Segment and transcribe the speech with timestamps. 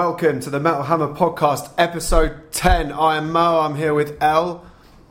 [0.00, 2.92] Welcome to the Metal Hammer Podcast, episode 10.
[2.92, 4.62] I am Mo, I'm here with Elle.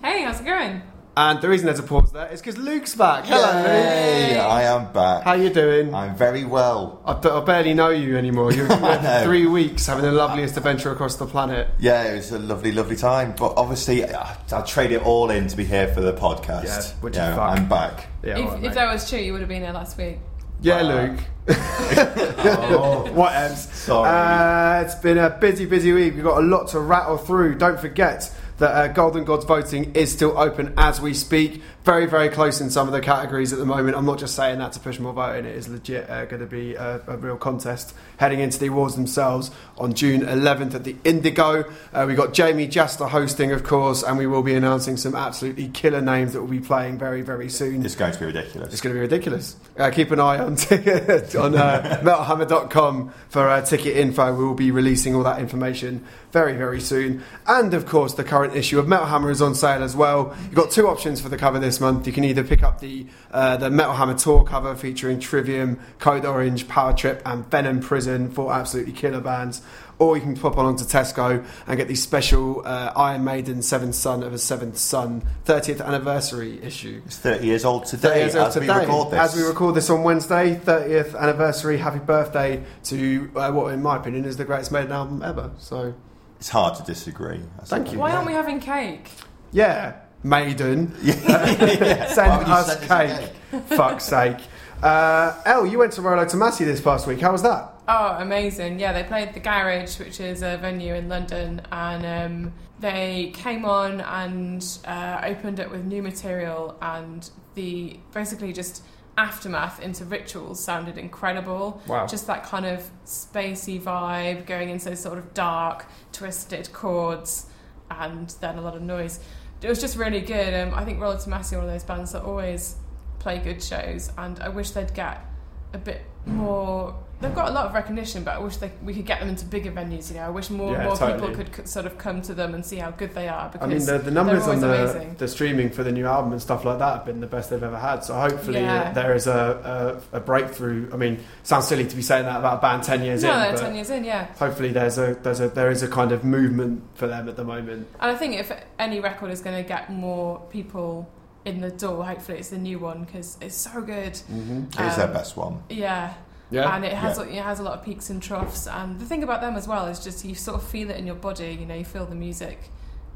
[0.04, 0.84] Hey, how's it going?
[1.18, 3.26] And the reason there's a pause there is because Luke's back.
[3.26, 3.66] Hello, Luke.
[3.66, 5.24] Yay, I am back.
[5.24, 5.92] How you doing?
[5.92, 7.02] I'm very well.
[7.04, 8.52] I, d- I barely know you anymore.
[8.54, 9.24] You've been I know.
[9.24, 11.68] three weeks having the loveliest adventure across the planet.
[11.80, 13.34] Yeah, it was a lovely, lovely time.
[13.36, 16.66] But obviously, I- I'll trade it all in to be here for the podcast.
[16.66, 17.58] Yeah, which You is fuck.
[17.58, 18.06] I'm back.
[18.24, 20.20] Yeah, if, all right, if that was true, you would have been here last week.
[20.66, 20.82] Yeah.
[20.82, 21.20] Luke.
[21.48, 23.72] Oh, What else?
[23.74, 24.10] Sorry.
[24.10, 26.16] Uh, it's been a busy, busy week.
[26.16, 27.56] We've got a lot to rattle through.
[27.60, 31.62] Don't forget that uh, Golden Gods voting is still open as we speak.
[31.86, 33.96] Very, very close in some of the categories at the moment.
[33.96, 35.46] I'm not just saying that to push more voting.
[35.46, 38.96] It is legit uh, going to be a, a real contest heading into the awards
[38.96, 41.72] themselves on June 11th at the Indigo.
[41.94, 45.68] Uh, we've got Jamey Jasta hosting, of course, and we will be announcing some absolutely
[45.68, 47.86] killer names that will be playing very, very soon.
[47.86, 48.74] it's going to be ridiculous.
[48.74, 49.56] It's going to be ridiculous.
[49.78, 54.34] Uh, keep an eye on on uh, metalhammer.com for uh, ticket info.
[54.34, 57.24] We will be releasing all that information very, very soon.
[57.46, 60.36] And of course, the current issue of Metal Hammer is on sale as well.
[60.46, 62.08] You've got two options for the cover this month.
[62.08, 66.26] You can either pick up the uh, the Metal Hammer tour cover featuring Trivium, Code
[66.26, 69.62] Orange, Power Trip, and Venom Prison for absolutely killer bands.
[69.98, 73.96] Or you can pop along to Tesco and get the special uh, Iron Maiden Seventh
[73.96, 77.02] Son of a Seventh Son 30th anniversary issue.
[77.06, 78.68] It's 30 years old 30 today, years old as today.
[78.68, 79.20] we record this.
[79.20, 83.96] As we record this on Wednesday, 30th anniversary, happy birthday to uh, what, in my
[83.96, 85.52] opinion, is the greatest Maiden album ever.
[85.60, 85.94] So,
[86.40, 87.40] It's hard to disagree.
[87.64, 88.00] Thank you.
[88.00, 89.10] Why aren't we having cake?
[89.54, 89.94] yeah,
[90.26, 92.08] Maiden, Yeah.
[92.08, 93.32] send Why us send us cake.
[93.54, 94.38] a Fuck's sake.
[94.82, 97.22] Uh, Elle, you went to Rolo Tomassi this past week.
[97.22, 97.72] How was that?
[97.88, 98.80] Oh, amazing.
[98.80, 103.64] Yeah, they played the Garage, which is a venue in London, and um, they came
[103.66, 108.84] on and uh, opened it with new material, and the basically just
[109.18, 111.82] aftermath into rituals sounded incredible.
[111.88, 112.08] Wow.
[112.08, 117.46] Just that kind of spacey vibe, going into sort of dark, twisted chords,
[117.92, 119.20] and then a lot of noise.
[119.66, 120.54] It was just really good.
[120.54, 122.76] Um, I think Rolo Tomassi are one of those bands that always
[123.18, 125.26] play good shows, and I wish they'd get
[125.74, 126.96] a bit more.
[127.22, 129.46] They've got a lot of recognition, but I wish they, we could get them into
[129.46, 130.10] bigger venues.
[130.12, 131.30] You know, I wish more Yeah, more totally.
[131.30, 133.46] people could c- sort of come to them and see how good they are.
[133.46, 135.16] I Because mean, the, the numbers on always the, amazing.
[135.16, 137.64] the streaming for the new album and stuff like that have been the best they've
[137.64, 138.04] ever had.
[138.04, 138.92] So hopefully Yeah.
[138.92, 140.90] there is a, a, a breakthrough.
[140.94, 143.40] I mean, sounds silly to be saying that about a band 10 years no, in,
[143.40, 144.26] they're ten years in, yeah.
[144.34, 147.46] hopefully there's a, there's a, there is a kind of movement for them at the
[147.46, 147.88] moment.
[148.02, 151.10] And I think if any record is going to get more people
[151.46, 154.14] in the door, hopefully it's the new one because it's so good.
[154.14, 154.64] Mm-hmm.
[154.80, 155.64] It's their Um, best one.
[155.70, 156.14] Yeah,
[156.52, 156.76] Yeah.
[156.76, 157.24] and it has Yeah.
[157.26, 158.68] it has a lot of peaks and troughs.
[158.68, 161.06] And the thing about them as well is just you sort of feel it in
[161.06, 161.58] your body.
[161.60, 162.70] You know, you feel the music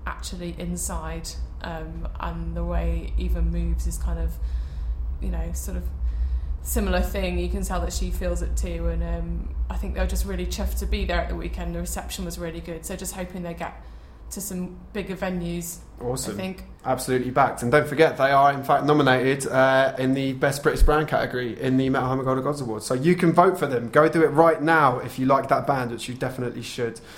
[0.08, 1.30] actually inside,
[1.62, 4.32] um, and the way Eva moves is kind of,
[5.22, 5.84] you know, sort of
[6.64, 7.38] similar thing.
[7.40, 10.26] You can tell that she feels it too, and um, I think they were just
[10.26, 11.76] really chuffed to be there at the weekend.
[11.76, 13.82] The reception was really good, so just hoping they get
[14.32, 15.78] to some bigger venues.
[16.02, 16.34] Awesome.
[16.34, 16.64] I think.
[16.86, 17.62] Absolutely backed.
[17.62, 21.60] And don't forget, they are in fact nominated uh, in the Best British Brand category
[21.60, 22.86] in the Metal Hammer Golden Gods Awards.
[22.86, 23.90] So you can vote for them.
[23.90, 27.00] Go do it right now if you like that band, which you definitely should.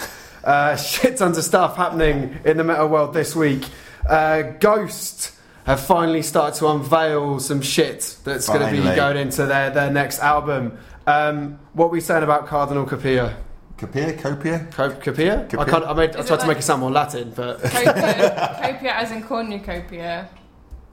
[0.44, 3.64] Uh, shit tons of stuff happening in the metal world this week.
[4.10, 5.34] Uh, Ghost
[5.66, 9.92] have finally started to unveil some shit that's going to be going into their, their
[9.92, 10.80] next album.
[11.06, 13.36] Um, what are we saying about Cardinal Capia?
[13.82, 14.14] Capia?
[14.22, 14.68] Copia?
[14.72, 15.58] Co- Capia?
[15.60, 17.60] I, can't, I, made, I tried it to like- make it sound more Latin, but
[17.62, 20.30] Copia, copia as in cornucopia,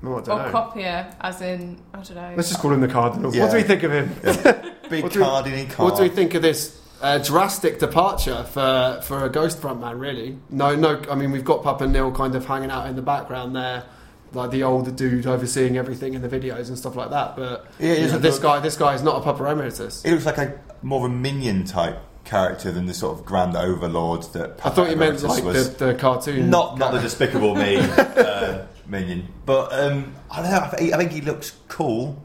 [0.05, 0.51] oh, I don't or know.
[0.53, 2.35] copia as in I don't know.
[2.37, 3.31] Let's just call him the Cardinal.
[3.31, 4.09] What do we think of him?
[4.89, 9.25] Big What do we- What do we think of this uh, drastic departure for for
[9.25, 10.01] a Ghost frontman?
[10.01, 10.39] Really?
[10.49, 11.01] No, no.
[11.11, 13.85] I mean, we've got Papa Nihil kind of hanging out in the background there,
[14.33, 17.37] like the older dude overseeing everything in the videos and stuff like that.
[17.37, 20.03] But Yeah, you know, this look- guy, this guy is not a Papa Emeritus.
[20.03, 23.57] He looks like a more of a minion type character than the sort of grand
[23.57, 24.61] overlord that.
[24.63, 25.75] I thought you meant like was.
[25.77, 26.51] the, the cartoon.
[26.51, 30.95] Not not the Despicable Me uh, minion, but um, I don't know.
[30.95, 32.23] I think he looks cool.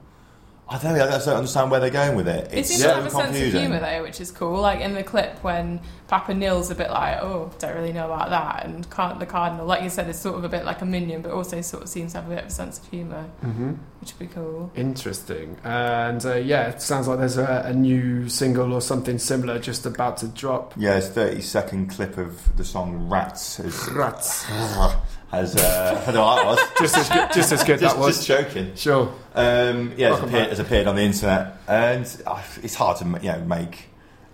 [0.69, 0.93] I don't.
[0.95, 2.51] I just don't understand where they're going with it.
[2.53, 4.59] It It's seems so to have a sense of humour though, which is cool.
[4.61, 8.29] Like in the clip when Papa Nihil's a bit like, oh, don't really know about
[8.29, 10.85] that, and Car- the Cardinal, like you said, is sort of a bit like a
[10.85, 13.23] minion, but also sort of seems to have a bit of a sense of humour,
[13.41, 14.69] hmm which would be cool.
[14.75, 15.57] Interesting.
[15.63, 19.85] And uh, yeah, it sounds like there's a, a new single or something similar just
[19.85, 20.73] about to drop.
[20.77, 24.45] Yeah, it's thirty second clip of the song "Rats." Is, Rats.
[25.33, 26.59] has uh, I don't know that was.
[26.79, 28.17] Just as good, just as good just, that was.
[28.17, 28.75] just joking.
[28.75, 29.13] Sure.
[29.33, 33.05] Um, yeah, it's Welcome appeared, has appeared on the internet, and uh, it's hard to
[33.21, 33.87] you know make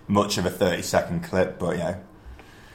[0.08, 2.00] much of a thirty second clip, but you know,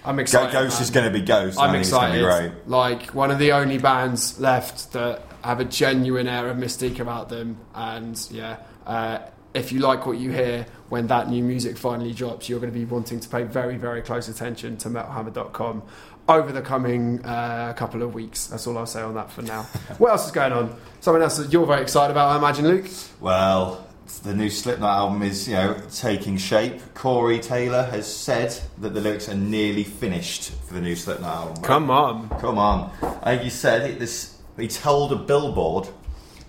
[0.04, 0.52] I'm excited.
[0.52, 0.82] Ghost man.
[0.84, 1.60] is going to be Ghost.
[1.60, 2.20] I'm excited.
[2.20, 2.68] be great.
[2.68, 7.30] Like one of the only bands left that have a genuine air of mystique about
[7.30, 8.58] them, and yeah,
[8.88, 9.20] uh,
[9.56, 12.78] if you like what you hear when that new music finally drops, you're going to
[12.78, 15.82] be wanting to pay very, very close attention to metalhammer.com
[16.28, 18.48] over the coming uh, couple of weeks.
[18.48, 19.64] That's all I'll say on that for now.
[19.98, 20.76] what else is going on?
[21.00, 22.88] Something else that you're very excited about, I imagine, Luke?
[23.22, 23.88] Well,
[24.24, 26.82] the new Slipknot album is, you know, taking shape.
[26.94, 31.64] Corey Taylor has said that the lyrics are nearly finished for the new Slipknot album.
[31.64, 32.30] Come on.
[32.40, 32.92] Come on.
[33.24, 34.38] I think he said it, this.
[34.58, 35.88] He told a billboard.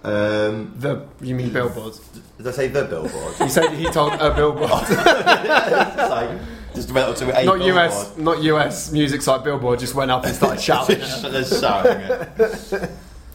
[0.07, 1.99] Um, The You mean billboards?
[2.39, 3.39] did I say the billboards?
[3.43, 4.71] He said he told a billboard.
[6.17, 6.31] Like,
[6.75, 7.77] just went up to a not billboard.
[7.77, 9.79] US, not US music site billboard.
[9.81, 10.99] Just went up and started shouting.
[11.01, 12.91] They're shouting it.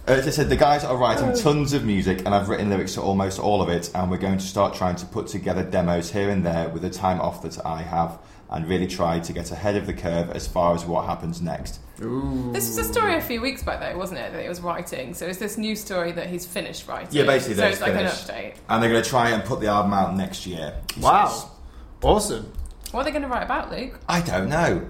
[0.08, 2.94] Uh, as I said, the guys are writing tons of music, and I've written lyrics
[2.96, 3.92] to almost all of it.
[3.94, 6.90] And we're going to start trying to put together demos here and there with the
[6.90, 8.18] time off that I have,
[8.52, 11.80] and really try to get ahead of the curve as far as what happens next.
[12.02, 12.50] Ooh.
[12.52, 14.34] This was a story a few weeks back, though, wasn't it?
[14.34, 15.14] That he was writing.
[15.14, 17.08] So is this new story that he's finished writing?
[17.12, 18.30] Yeah, basically So that it's it's like finished.
[18.30, 18.56] an update.
[18.70, 20.76] And they're going to try and put the album out next year.
[20.90, 21.04] he says.
[21.04, 21.52] Wow,
[22.04, 22.52] awesome.
[22.92, 23.98] What are they going to write about, Luke?
[24.10, 24.90] I don't know.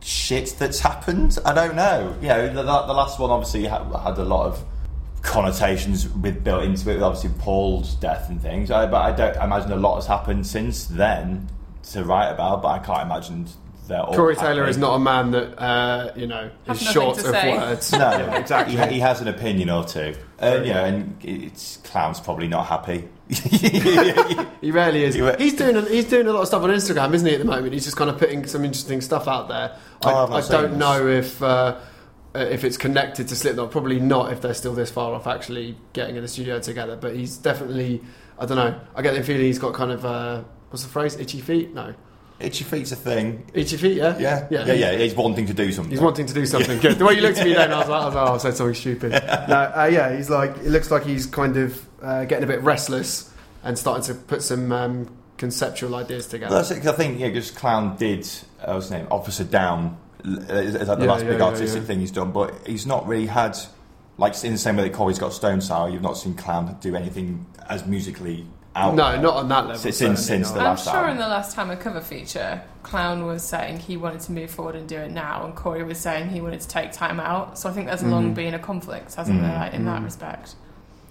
[0.00, 1.36] Shit that's happened.
[1.44, 2.16] I don't know.
[2.22, 4.64] You know, the, the the last one obviously had, had a lot of
[5.22, 6.94] connotations with built into it.
[6.94, 8.70] With obviously Paul's death and things.
[8.70, 11.48] I, but I don't I imagine a lot has happened since then
[11.92, 12.62] to write about.
[12.62, 13.46] But I can't imagine
[13.86, 14.14] they're all.
[14.14, 14.70] Corey Taylor happy.
[14.70, 17.56] is not a man that uh, you know Have is short of say.
[17.56, 17.92] words.
[17.92, 18.76] No, Yeah, exactly.
[18.76, 20.14] He, he has an opinion or two.
[20.40, 23.08] Uh, you know, and it's clown's probably not happy.
[24.60, 25.14] He rarely is.
[25.38, 27.34] He's doing a, he's doing a lot of stuff on Instagram, isn't he?
[27.34, 29.76] At the moment, he's just kind of putting some interesting stuff out there.
[30.04, 30.78] I, Oh, I've not I seen don't this.
[30.78, 31.78] know if uh,
[32.34, 33.70] uh, if it's connected to Slipknot.
[33.70, 36.96] Probably not if they're still this far off actually getting in the studio together.
[36.96, 38.02] But he's definitely.
[38.38, 38.78] I don't know.
[38.94, 41.16] I get the feeling he's got kind of uh, what's the phrase?
[41.16, 41.74] Itchy feet?
[41.74, 41.94] No,
[42.40, 43.44] Itchy feet's a thing.
[43.52, 43.96] itchy feet.
[43.96, 44.96] Yeah, Yeah, yeah, yeah, yeah.
[44.98, 45.90] He's wanting to do something.
[45.90, 46.96] He's wanting to do something good.
[46.98, 48.38] The way you looked at me then, I was like, I, was like, oh, I
[48.38, 49.12] said something stupid.
[49.48, 52.62] No, uh, yeah, he's like, it looks like he's kind of uh, getting a bit
[52.62, 53.32] restless
[53.64, 56.54] and starting to put some um, conceptual ideas together.
[56.54, 58.28] That's it, I think, yeah, because Clown did,
[58.60, 61.98] uh, what's his name, Officer Downe, is, is like the Yeah, last big artistic thing
[62.00, 63.56] he's done, but he's not really had,
[64.16, 66.94] like, in the same way that Corey's got Stone Sour, you've not seen Clown do
[66.94, 69.76] anything as musically out No, not on that level.
[69.80, 70.54] Since- certainly since not.
[70.58, 71.10] the I'm sure album.
[71.12, 74.88] in the last Hammer cover feature, Clown was saying he wanted to move forward and
[74.88, 77.58] do it now, and Corey was saying he wanted to take time out.
[77.58, 78.34] So I think there's long Mhm.
[78.34, 79.42] been a conflict, hasn't Mm.
[79.42, 80.04] there, in that Mm.
[80.04, 80.54] respect?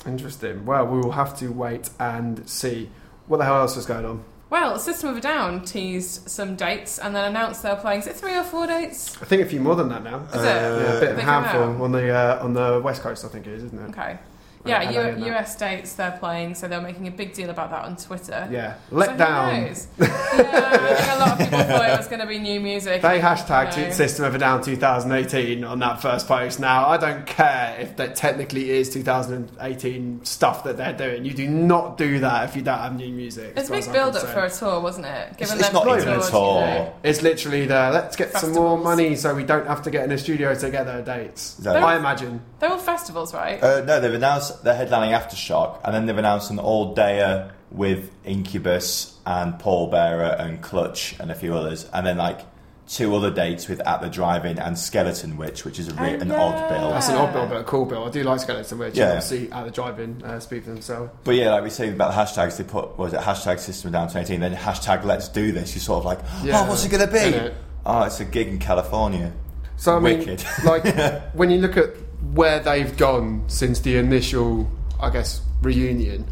[0.06, 0.65] Interesting.
[0.65, 2.89] Well, we will have to wait and see.
[3.27, 4.21] What the hell else is going on?
[4.50, 8.00] Well, System of a Down teased some dates and then announced they're playing.
[8.00, 9.18] Is it three or four dates?
[9.21, 10.21] I think a few more than that now.
[10.33, 10.45] Is it?
[10.45, 13.25] Yeah, a bit of a handful on the uh, on the west coast.
[13.25, 13.89] I think it is, isn't it?
[13.89, 14.18] Okay.
[14.65, 17.95] Yeah, U- US dates they're playing, so they're making a big deal about that on
[17.95, 18.48] Twitter.
[18.51, 19.63] Yeah, So let who down.
[19.68, 19.88] knows?
[19.98, 23.01] yeah, I think a lot of people thought it was going to be new music.
[23.01, 23.92] They hashtagged You know.
[23.92, 26.59] System of a Down 2018 on that first post.
[26.59, 31.25] Now, I don't care if that technically is 2018 stuff that they're doing.
[31.25, 33.51] You do not do that if you don't have new music.
[33.56, 35.38] It's as a big build up for a tour, wasn't it?
[35.38, 36.60] Given It's- it's not they've even a tour.
[36.62, 36.94] you know.
[37.03, 40.12] It's literally the let's get some more money so we don't have to get in
[40.12, 41.57] a studio together dates.
[41.57, 42.42] Is that- I imagine.
[42.60, 43.62] They're all festivals, right?
[43.63, 49.18] Uh, no, they've announced they're headlining Aftershock, and then they've announced an all-dayer with Incubus
[49.25, 52.42] and Pallbearer and Clutch and a few others, and then like
[52.88, 56.30] two other dates with At the Drive-In and Skeletonwitch, which is a re- Oh, an
[56.30, 56.42] yeah.
[56.42, 56.89] odd bill.
[56.92, 58.06] That's an odd bill, but a cool bill.
[58.06, 58.95] I do like Skeletonwitch.
[58.95, 59.07] Yeah.
[59.07, 61.12] Obviously, at the drive-in, uh, speak for themselves.
[61.25, 63.89] But yeah, like we say about the hashtags, they put what was it hashtag System
[63.89, 65.75] of Down 2018, then hashtag Let's Do This.
[65.75, 66.62] You're sort of like, Yeah.
[66.62, 67.20] oh, what's it going to be?
[67.20, 67.53] Innit?
[67.86, 69.34] Oh, it's a gig in California.
[69.75, 70.43] So I mean, Wicked.
[70.63, 70.86] like
[71.36, 71.89] when you look at
[72.34, 74.69] where they've gone since the initial,
[75.00, 76.25] I guess, reunion,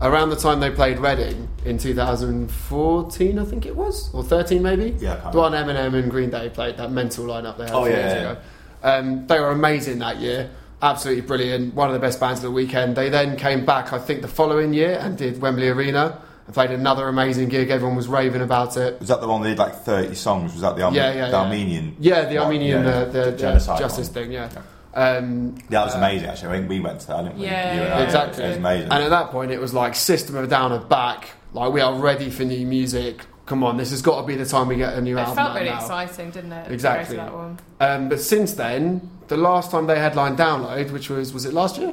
[0.00, 4.94] around the time they played Reading in 2014, I think it was, or 13 maybe.
[4.98, 7.90] Yeah, the one Eminem and Green Day played that mental lineup they had Oh, yeah,
[7.96, 8.30] years yeah.
[8.32, 8.40] ago.
[8.82, 10.50] Um, they were amazing that year.
[10.82, 11.74] Absolutely brilliant.
[11.74, 12.96] One of the best bands of the weekend.
[12.96, 16.70] They then came back, I think, the following year and did Wembley Arena and played
[16.70, 17.68] another amazing gig.
[17.68, 18.98] Everyone was raving about it.
[18.98, 20.52] Was that the one they did like 30 songs?
[20.54, 21.42] Was that the, Arme- Yeah, yeah, the yeah.
[21.42, 21.96] Armenian?
[22.00, 22.38] Yeah, the?
[22.38, 24.14] Armenian, uh, the, the genocide justice one.
[24.14, 24.32] thing.
[24.32, 24.48] Yeah.
[24.94, 26.48] Um, That was uh, amazing, actually.
[26.48, 27.44] I think we went to that, didn't we?
[27.44, 28.02] Yeah, You and yeah, I.
[28.02, 28.44] Exactly.
[28.44, 28.90] It was amazing.
[28.90, 31.30] And at that point, it was like System of a Down are back.
[31.52, 33.24] Like we are ready for new music.
[33.46, 35.32] Come on, this has got to be the time we get a new It album.
[35.32, 35.76] It felt out really now.
[35.80, 36.56] exciting, didn't it?
[36.56, 37.16] to go to Exactly.
[37.16, 37.58] that one.
[37.80, 41.76] Um, but since then, the last time they headlined Download, which was was it last
[41.78, 41.92] year?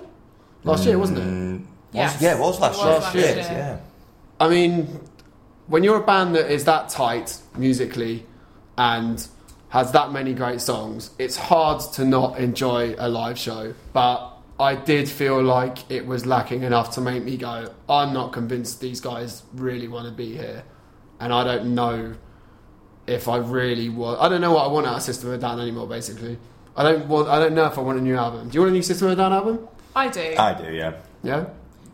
[0.64, 1.24] Last year, wasn't it?
[1.26, 2.22] Mm, Yes.
[2.22, 2.94] yeah, it was last It year.
[2.94, 3.46] was last Shit, year.
[3.50, 3.78] yeah.
[4.40, 5.00] I mean,
[5.68, 8.26] when you're a band that is that tight musically
[8.78, 9.26] and
[9.70, 13.74] has that many great songs, it's hard to not enjoy a live show.
[13.94, 18.32] But I did feel like it was lacking enough to make me go, I'm not
[18.34, 20.64] convinced these guys really want to be here.
[21.20, 22.16] And I don't know
[23.08, 24.22] if I really want.
[24.22, 26.38] I don't know what I want out of System of a Down anymore, basically.
[26.76, 27.28] I don't want.
[27.28, 28.50] I don't know if I want a new album.
[28.50, 29.68] Do you want a new System of a Down album?
[29.96, 30.36] I do.
[30.38, 30.94] I do, yeah.
[31.24, 31.48] Yeah.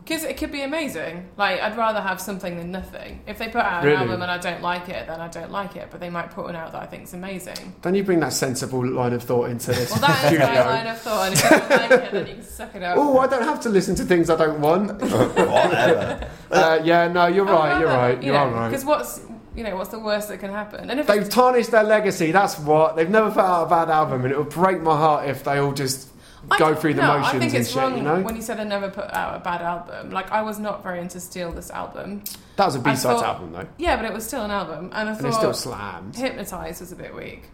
[0.04, 1.30] Because it could be amazing.
[1.38, 3.22] Like, I'd rather have something than nothing.
[3.26, 3.96] If they put out Really?
[3.96, 5.88] an album and I don't like it, then I don't like it.
[5.90, 7.74] But they might put one out that I think is amazing.
[7.80, 10.46] Don't you bring that sensible line of thought into this Well, that is studio?
[10.46, 11.26] my line of thought.
[11.28, 12.98] And if you don't like it, then you can suck it up.
[12.98, 15.00] Oh, I don't have to listen to things I don't want.
[15.00, 16.28] Whatever.
[16.50, 17.78] Uh, yeah, no, you're right.
[17.80, 18.22] You're right.
[18.22, 18.68] You are right.
[18.68, 19.20] Because what's
[19.56, 20.90] you know what's the worst that can happen?
[20.90, 22.32] And if They've tarnished their legacy.
[22.32, 25.28] That's what they've never put out a bad album, and it would break my heart
[25.28, 26.08] if they all just
[26.50, 27.76] I go through the no, motions I think and it's shit.
[27.82, 30.10] wrong You know, when you said I never put out a bad album.
[30.10, 32.22] Like I was not very into Steal this album.
[32.56, 35.08] that was a B side album though, Yeah, but it was still an album, and
[35.08, 36.16] I and it still thought slams.
[36.18, 37.44] Hypnotize was a bit weak.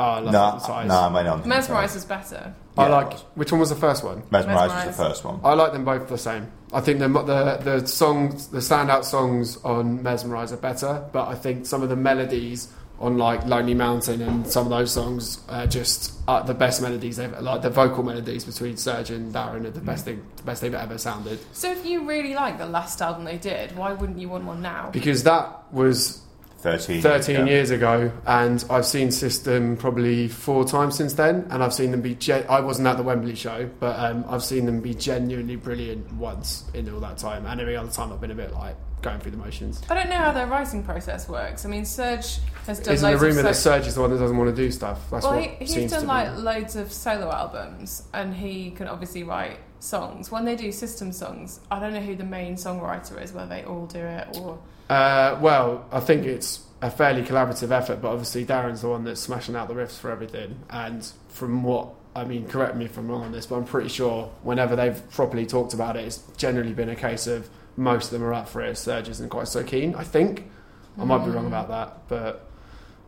[0.00, 0.88] Oh, I love no, Hypnotize.
[0.88, 1.44] no, I may not.
[1.46, 2.54] Mesmerize was better.
[2.76, 3.18] I like.
[3.34, 4.22] Which one was the first one?
[4.30, 5.40] Mesmerize was the first one.
[5.42, 6.46] I like them both the same.
[6.72, 11.34] I think the the the songs, the standout songs on Mesmerize are better, but I
[11.34, 15.66] think some of the melodies on like Lonely Mountain and some of those songs are
[15.66, 19.70] just are the best melodies they've like the vocal melodies between Serj and Daron are
[19.70, 21.38] the best thing, the best they've ever sounded.
[21.52, 24.60] So if you really like the last album they did, why wouldn't you want one
[24.62, 24.90] now?
[24.90, 26.22] Because that was
[26.58, 27.02] 13.
[27.02, 27.44] 13 yeah.
[27.44, 32.00] years ago, and I've seen System probably four times since then, and I've seen them
[32.00, 32.16] be.
[32.16, 36.12] Gen- I wasn't at the Wembley show, but um, I've seen them be genuinely brilliant
[36.14, 39.20] once in all that time, and every other time I've been a bit like going
[39.20, 39.80] through the motions.
[39.88, 41.64] I don't know how their writing process works.
[41.64, 44.10] I mean, Serj has done Isn't the loads rumour of that Serj is the one
[44.10, 44.98] that doesn't want to do stuff?
[45.10, 46.40] That's well, what he, he's seems done to like be.
[46.40, 50.30] loads of solo albums, and he can obviously write songs.
[50.30, 53.64] When they do system songs, I don't know who the main songwriter is, whether they
[53.64, 54.58] all do it or.
[54.90, 59.20] Uh, well, I think it's a fairly collaborative effort, but obviously Daron's the one that's
[59.20, 60.58] smashing out the riffs for everything.
[60.70, 63.88] And from what I mean, correct me if I'm wrong on this, but I'm pretty
[63.88, 68.10] sure whenever they've properly talked about it, it's generally been a case of most of
[68.18, 68.74] them are up for it.
[68.74, 69.94] Serj isn't quite so keen.
[69.94, 70.50] I think
[70.98, 71.48] I might be wrong Mm.
[71.48, 72.48] about that, but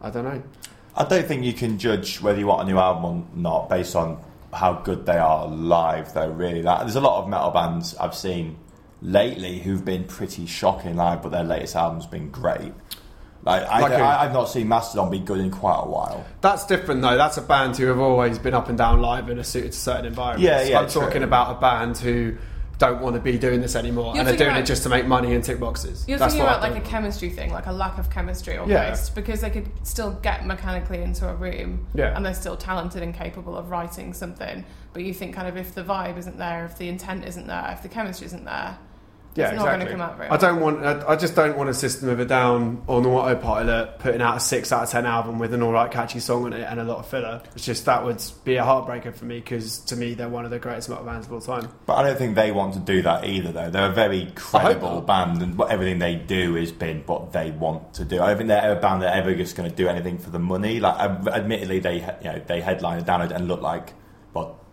[0.01, 0.43] I don't know.
[0.97, 3.97] I don't think you can judge whether you want a new album or not based
[3.97, 6.63] on how good they are live, though, really.
[6.63, 8.59] Like, there's a lot of metal bands I've seen
[9.03, 12.73] lately who've been pretty shocking live, but their latest album's been great.
[13.43, 13.99] Like, I, Like who?
[13.99, 16.27] I, I've not seen Mastodon be good in quite a while.
[16.43, 17.17] That's different though.
[17.17, 19.79] That's a band who have always been up and down live and are suited to
[19.79, 20.45] certain environments.
[20.45, 21.01] Yeah, yeah, I'm true.
[21.03, 22.37] talking about a band who
[22.81, 24.89] don't want to be doing this anymore You're and are doing about- it just to
[24.89, 26.03] make money and tick boxes.
[26.09, 28.71] You're That's thinking what about like a chemistry thing, like a lack of chemistry almost,
[29.11, 29.15] Yeah.
[29.15, 32.17] because they could still get mechanically into a room Yeah.
[32.17, 34.65] and they're still talented and capable of writing something.
[34.95, 37.69] But you think kind of if the vibe isn't there, if the intent isn't there,
[37.73, 38.79] if the chemistry isn't there,
[39.35, 39.79] Yeah, it's not exactly.
[39.79, 40.85] going to come out very I don't want.
[40.85, 44.41] I I just don't want a system of a down on autopilot putting out a
[44.41, 46.85] six out of ten album with an all right catchy song on it and a
[46.85, 47.43] lot of filler.
[47.55, 50.51] It's just that would be a heartbreaker for me because to me they're one of
[50.51, 51.69] the greatest metal bands of all time.
[51.87, 53.71] But I don't think they want to do that either, though.
[53.71, 58.05] They're a very credible band, and everything they do has been what they want to
[58.05, 58.21] do.
[58.21, 60.39] I don't think they're a band that ever just going to do anything for the
[60.39, 60.81] money.
[60.81, 64.00] Like, um, admittedly, they you know they headlined download and look like well,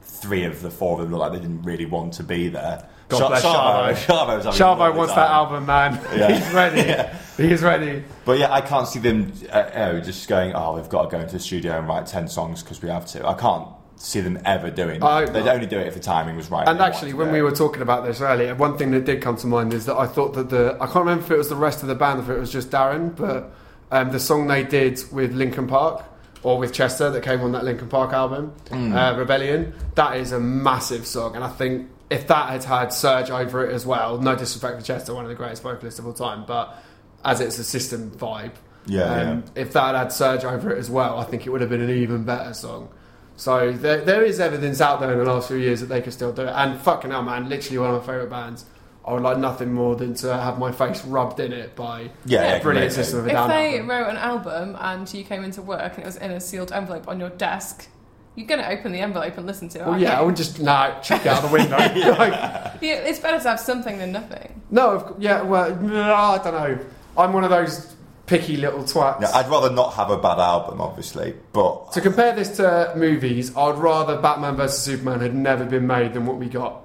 [0.07, 2.87] three of the four of them look like they didn't really want to be there.
[3.09, 3.95] God bless Shavo- Shavo.
[3.95, 5.93] Shavo's having a Shavo wants that album, man.
[6.17, 6.37] Yeah.
[6.39, 6.81] He's ready.
[6.81, 7.17] Yeah.
[7.37, 8.03] He's ready.
[8.25, 11.09] But yeah, I can't see them uh, you know, just going, oh, we've got to
[11.09, 13.25] go into the studio and write 10 songs because we have to.
[13.25, 15.33] I can't see them ever doing that.
[15.33, 15.55] They'd not.
[15.55, 16.67] only do it if the timing was right.
[16.67, 19.47] And actually, when we were talking about this earlier, one thing that did come to
[19.47, 21.81] mind is that I thought that the I can't remember if it was the rest
[21.81, 23.53] of the band, or if it was just Daron, but
[23.91, 26.03] um, the song they did with Linkin Park
[26.47, 28.95] or with Chester that came on that Linkin Park album, Mm.
[28.95, 33.29] uh, Rebellion, that is a massive song, and I think if that had had Serj
[33.29, 36.13] over it as well, no disrespect to Chester, one of the greatest vocalists of all
[36.13, 36.81] time, but
[37.25, 38.53] as it's a system vibe,
[38.85, 41.59] Yeah, um, if that had had Serj over it as well, I think it would
[41.59, 42.87] have been an even better song.
[43.35, 46.13] So there, there is evidence out there in the last few years that they can
[46.13, 46.53] still do it.
[46.55, 48.63] And fucking hell, man, literally one of my favourite bands.
[49.07, 52.41] I would like nothing more than to have my face rubbed in it by yeah,
[52.41, 53.03] a yeah, brilliant completely.
[53.03, 53.89] system of a If they album.
[53.89, 57.07] wrote an album and you came into work and it was in a sealed envelope
[57.07, 57.87] on your desk,
[58.35, 59.81] you're going to open the envelope and listen to it.
[59.81, 61.77] Well, aren't yeah, I would just nah, chuck it out the window.
[62.17, 64.61] Like, Yeah, it's better to have something than nothing.
[64.71, 66.85] no, of, yeah, well, I don't know.
[67.17, 67.95] I'm one of those
[68.27, 69.21] picky little twats.
[69.21, 73.55] Yeah, I'd rather not have a bad album, obviously, but to compare this to movies,
[73.55, 76.83] I'd rather Batman vs Superman had never been made than what we got.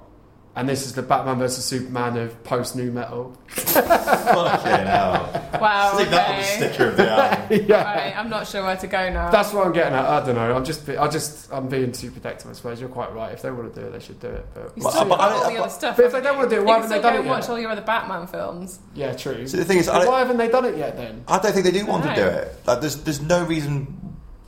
[0.55, 3.35] And this is the Batman versus Superman of post nu metal.
[3.47, 5.49] fucking hell.
[5.59, 5.93] Wow.
[5.95, 6.55] Stick that on the okay.
[6.57, 7.65] sticker of the album.
[7.69, 7.83] yeah.
[7.83, 9.31] Right, I'm not sure where to go now.
[9.31, 10.05] That's what I'm getting at.
[10.05, 10.55] I don't know.
[10.55, 12.49] I'm just, I just, I'm being too protective.
[12.51, 13.31] I suppose you're quite right.
[13.33, 14.45] If they want to do it, they should do it.
[14.53, 15.97] But you Well, still but got I- all I- the other stuff.
[15.97, 16.65] But if they haven't don't wanna do it, you?
[16.65, 17.49] why You haven't they still done it and watch yet?
[17.49, 18.79] all your other Batman films.
[18.93, 19.47] yeah, true.
[19.47, 21.23] So the thing is, But I, why haven't they done it yet then?
[21.27, 22.55] I don't think they do want to do it.
[22.67, 24.02] Like, there's there's no reason.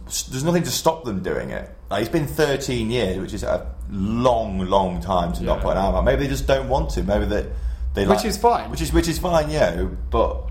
[0.06, 1.70] There's nothing to stop them doing it.
[1.90, 5.64] Like, it's been 13 years, which is a long, long time to not Yeah.
[5.64, 5.96] put an album.
[6.00, 6.06] out.
[6.06, 7.04] Maybe they just don't want to.
[7.04, 7.48] Maybe they
[7.96, 8.70] they Which is fine.
[8.70, 9.84] Which is which is fine, yeah.
[10.12, 10.42] But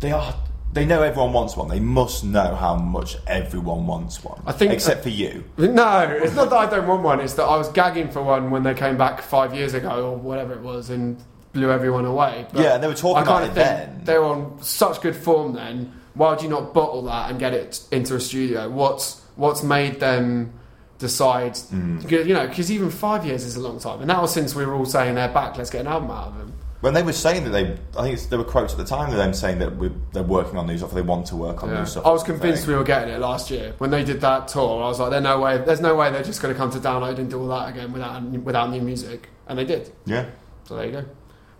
[0.00, 0.34] they are.
[0.72, 1.68] They know everyone wants one.
[1.68, 4.42] They must know how much everyone wants one.
[4.46, 5.44] I think- except uh, for you.
[5.56, 7.20] No, it's not that I don't want one.
[7.20, 10.16] It's that I was gagging for one when they came back five years ago or
[10.16, 11.22] whatever it was, and
[11.56, 12.46] blew everyone away.
[12.52, 14.02] But Yeah, and they were talking about it then.
[14.04, 15.92] They were on such good form then.
[16.14, 18.68] Why would you not bottle that and get it into a studio?
[18.70, 20.52] What's what's made them
[20.98, 21.54] decide?
[21.54, 22.10] Mm.
[22.28, 24.64] You know, because even five years is a long time, and that was since we
[24.64, 25.56] were all saying they're back.
[25.58, 26.52] Let's get an album out of them.
[26.82, 29.10] When they were saying that they, I think it's, there were quotes at the time
[29.10, 31.62] of them saying that we, they're working on new stuff, or they want to work
[31.62, 31.80] on Yeah.
[31.80, 32.06] new stuff.
[32.06, 34.82] I was convinced we were getting it last year when they did that tour.
[34.82, 35.58] I was like, "There's no way.
[35.58, 37.92] There's no way they're just going to come to download and do all that again
[37.92, 39.92] without without new music." And they did.
[40.04, 40.26] Yeah.
[40.64, 41.04] So there you go.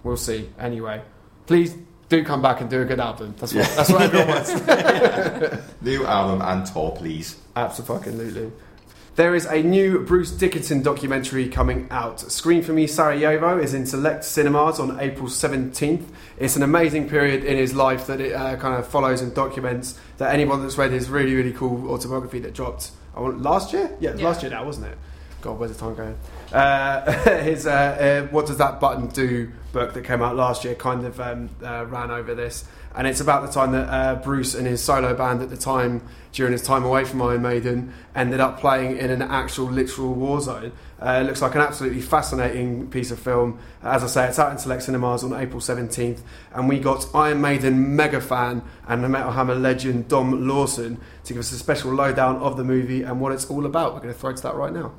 [0.06, 0.48] We'll see.
[0.56, 1.02] Anyway,
[1.46, 1.74] please
[2.08, 3.34] do come back and do a good album.
[3.40, 3.74] That's what Yeah.
[3.74, 5.62] that's what everyone wants.
[5.82, 7.36] New album and tour, please.
[7.56, 8.52] Absolutely.
[9.16, 12.20] There is a new Bruce Dickinson documentary coming out.
[12.20, 16.04] Scream for Me Sarajevo is in select cinemas on April 17th.
[16.38, 19.98] It's an amazing period in his life that it uh, kind of follows and documents.
[20.18, 23.90] That anyone that's read his really, really cool autobiography that dropped I want, last year?
[23.98, 24.26] Yeah, Yeah.
[24.26, 24.98] last year now, wasn't it?
[25.40, 26.16] God, where's the time going?
[26.52, 27.10] Uh,
[27.42, 27.70] his uh,
[28.26, 31.50] uh, What Does That Button Do book that came out last year kind of um,
[31.62, 32.64] uh, ran over this.
[32.94, 36.00] And it's about the time that uh, Bruce and his solo band at the time,
[36.32, 40.40] during his time away from Iron Maiden, ended up playing in an actual literal war
[40.40, 40.72] zone.
[40.98, 43.58] Uh, it looks like an absolutely fascinating piece of film.
[43.82, 46.20] As I say, it's out in select cinemas on April 17th.
[46.54, 51.34] And we got Iron Maiden mega fan and the Metal Hammer legend Dom Lawson to
[51.34, 53.92] give us a special lowdown of the movie and what it's all about.
[53.92, 54.94] We're going to throw to that right now.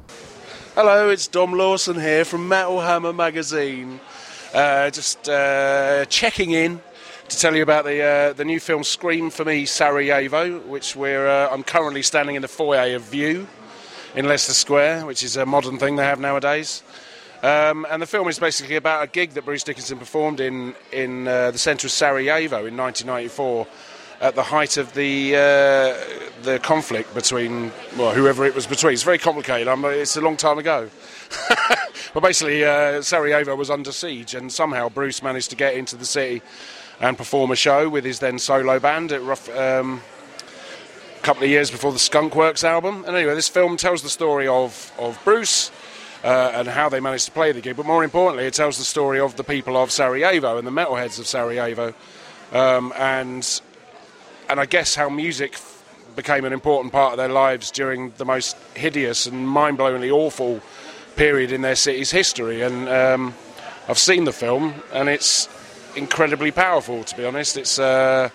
[0.75, 3.99] Hello, it's Dom Lawson here from Metal Hammer magazine.
[4.53, 6.79] Uh, just uh, checking in
[7.27, 11.27] to tell you about the uh, the new film Scream for Me Sarajevo, which we're
[11.27, 13.45] uh, I'm currently standing in the foyer of Vue
[14.15, 16.81] in Leicester Square, which is a modern thing they have nowadays.
[17.43, 21.27] Um, and the film is basically about a gig that Bruce Dickinson performed in in
[21.27, 23.67] uh, the centre of Sarajevo in 1994
[24.21, 28.93] at the height of the uh, the conflict between well whoever it was between.
[28.93, 29.67] It's very complicated.
[29.67, 30.89] I'm, it's a long time ago.
[32.13, 36.05] but basically, uh, Sarajevo was under siege, and somehow Bruce managed to get into the
[36.05, 36.41] city
[36.99, 39.49] and perform a show with his then solo band at rough.
[39.55, 40.01] Um,
[41.17, 43.03] a couple of years before the Skunkworks album.
[43.05, 45.71] And anyway, this film tells the story of, of Bruce
[46.23, 48.83] uh, and how they managed to play the gig, but more importantly, it tells the
[48.83, 51.93] story of the people of Sarajevo and the metalheads of Sarajevo,
[52.53, 53.61] um, and
[54.49, 55.83] and I guess how music f-
[56.15, 60.61] became an important part of their lives during the most hideous and mind-blowingly awful
[61.17, 62.61] period in their city's history.
[62.61, 63.33] And um,
[63.89, 65.49] I've seen the film, and it's
[65.95, 67.03] incredibly powerful.
[67.03, 67.79] To be honest, it's.
[67.79, 68.29] Uh,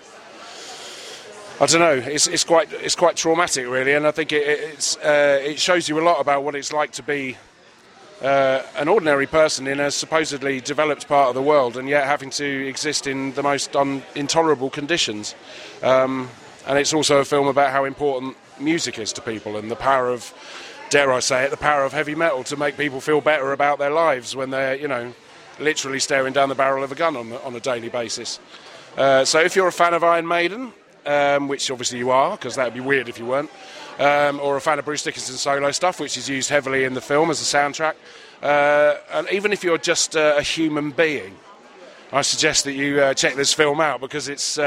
[1.60, 2.12] I don't know.
[2.12, 5.88] It's, it's quite it's quite traumatic, really, and I think it, it's uh, it shows
[5.88, 7.36] you a lot about what it's like to be
[8.20, 12.30] uh, an ordinary person in a supposedly developed part of the world, and yet having
[12.30, 15.34] to exist in the most un- intolerable conditions.
[15.82, 16.30] Um,
[16.66, 20.08] and it's also a film about how important music is to people and the power
[20.08, 20.32] of,
[20.92, 23.78] dare I say it, the power of heavy metal to make people feel better about
[23.78, 25.14] their lives when they're, you know,
[25.58, 28.38] literally staring down the barrel of a gun on, on a daily basis.
[28.98, 30.70] Uh, so if you're a fan of Iron Maiden,
[31.06, 33.48] um, which obviously you are, because that would be weird if you weren't,
[33.98, 37.00] um, or a fan of Bruce Dickinson's solo stuff, which is used heavily in the
[37.00, 37.94] film as a soundtrack,
[38.42, 41.34] uh, and even if you're just uh, a human being,
[42.12, 44.58] I suggest that you uh, check this film out because it's.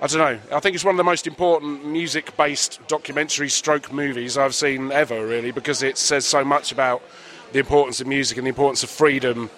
[0.00, 0.56] I don't know.
[0.56, 5.26] I think it's one of the most important music-based documentary stroke movies I've seen ever,
[5.26, 7.02] really, because it says so much about
[7.50, 9.50] the importance of music and the importance of freedom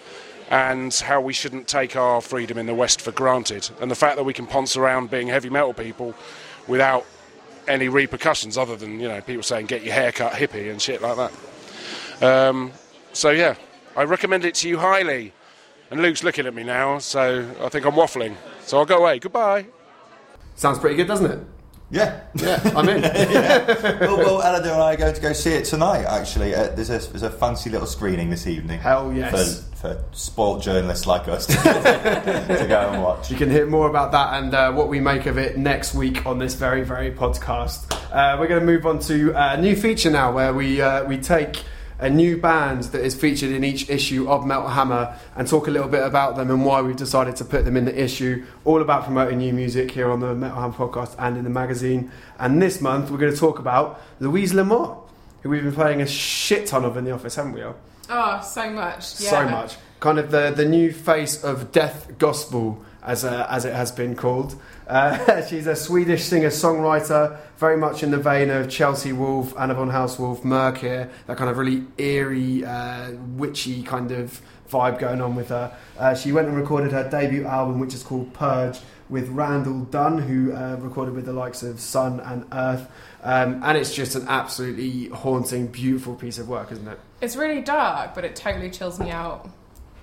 [0.49, 3.69] and how we shouldn't take our freedom in the West for granted.
[3.83, 6.15] And the fact that we can ponce around being heavy metal people
[6.67, 7.05] without
[7.69, 11.03] any repercussions other than, you know, people saying get your hair cut hippie and shit
[11.03, 12.23] like that.
[12.27, 12.73] Um,
[13.13, 13.57] so, yeah,
[13.95, 15.35] I recommend it to you highly.
[15.91, 18.37] And Luke's looking at me now, so I think I'm waffling.
[18.63, 19.19] So I'll go away.
[19.19, 19.67] Goodbye.
[20.61, 21.39] Sounds pretty good, doesn't it?
[21.91, 22.21] Yeah.
[22.35, 23.01] Yeah, I'm in.
[24.01, 26.05] well, well, Elodie and I are going to go see it tonight.
[26.05, 28.79] Actually, uh, there's a there's a fancy little screening this evening.
[28.79, 29.65] Hell yes.
[29.71, 33.31] For, for sport journalists like us to, to go and watch.
[33.31, 36.27] You can hear more about that and uh, what we make of it next week
[36.27, 37.91] on this very, very podcast.
[38.13, 41.17] Uh, we're going to move on to a new feature now where we, uh, we
[41.17, 41.63] take
[42.01, 45.71] a new band that is featured in each issue of Metal Hammer and talk a
[45.71, 48.45] little bit about them and why we've decided to put them in the issue.
[48.65, 52.11] All about promoting new music here on the Metal Hammer podcast and in the magazine.
[52.39, 54.97] And this month we're going to talk about Louise Lemon,
[55.43, 57.63] who we've been playing a shit ton of in the office, haven't we?
[57.63, 57.77] Al?
[58.09, 59.21] Oh, so much.
[59.21, 59.31] Yeah.
[59.31, 59.77] so much.
[60.01, 64.17] Kind of the, the new face of death gospel, as, uh, as it has been
[64.17, 64.61] called.
[64.91, 69.75] Uh, she's a Swedish singer songwriter, very much in the vein of Chelsea Wolfe, Anna
[69.75, 75.21] von Hausswolff, Merck here, that kind of really eerie, uh, witchy kind of vibe going
[75.21, 75.73] on with her.
[75.97, 80.19] Uh, she went and recorded her debut album, which is called Purge, with Randall Dunn,
[80.19, 82.89] who uh, recorded with the likes of Sun and Earth.
[83.23, 86.99] Um, and it's just an absolutely haunting, beautiful piece of work, isn't it?
[87.21, 89.49] It's really dark, but it totally chills me out.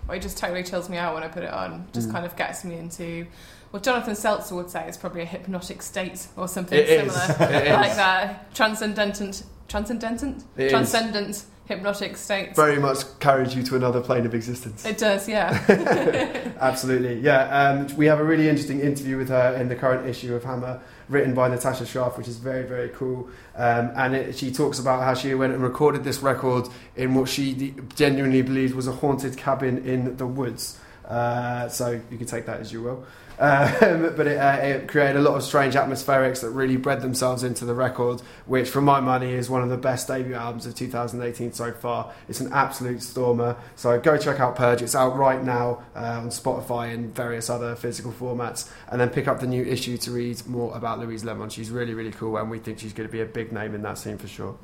[0.08, 1.88] Or it just totally chills me out when I put it on.
[1.94, 2.14] Just Mm.
[2.14, 3.28] kind of gets me into
[3.72, 7.28] what Jonathan Selzer would say is probably a hypnotic state or something It similar,
[7.76, 11.46] like that transcendent, transcendent, It is.
[11.68, 12.56] Hypnotic state.
[12.56, 14.86] Very much carries you to another plane of existence.
[14.86, 15.62] It does, yeah.
[16.62, 17.44] Absolutely, yeah.
[17.44, 20.82] Um, we have a really interesting interview with her in the current issue of Hammer,
[21.10, 23.28] written by Natasha Scharf, which is very, very cool.
[23.56, 27.28] Um, and it, she talks about how she went and recorded this record in what
[27.28, 30.80] she genuinely believed was a haunted cabin in the woods.
[31.06, 33.06] Uh, so you can take that as you will.
[33.40, 37.44] Um, but it, uh, it created a lot of strange atmospherics that really bred themselves
[37.44, 40.76] into the record, which, for my money, is one of the best debut albums of
[40.76, 42.12] 2018 so far.
[42.28, 43.58] It's an absolute stormer.
[43.76, 44.82] So go check out Purge.
[44.82, 48.72] It's out right now uh, on Spotify and various other physical formats.
[48.90, 51.50] And then pick up the new issue to read more about Louise Lemon.
[51.50, 53.82] She's really, really cool, and we think she's going to be a big name in
[53.84, 54.58] that scene for sure.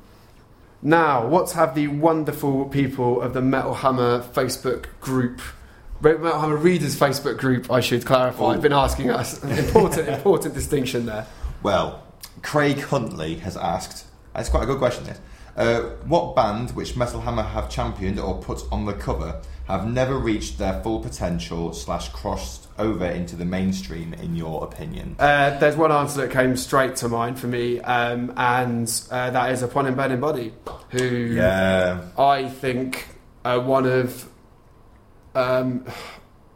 [0.86, 5.40] Now, what have the wonderful people of the Metal Hammer Facebook group,
[6.00, 9.42] Metal Hammer Readers Facebook group, I should clarify, I've been asking us?
[9.66, 11.26] Important, important distinction there.
[11.62, 12.02] Well,
[12.42, 14.04] Craig Huntley has asked.
[14.36, 15.04] It's quite a good question.
[15.04, 15.20] This.
[15.56, 20.18] Uh, what band, which Metal Hammer have championed or put on the cover, have never
[20.18, 24.12] reached their full potential slash crossed over into the mainstream?
[24.14, 25.14] In your opinion?
[25.18, 29.52] Uh, there's one answer that came straight to mind for me, um, and uh, that
[29.52, 30.52] is Upon in Body,
[30.90, 32.00] who Yeah.
[32.18, 33.08] I think
[33.44, 34.28] are one of.
[35.34, 35.86] Um,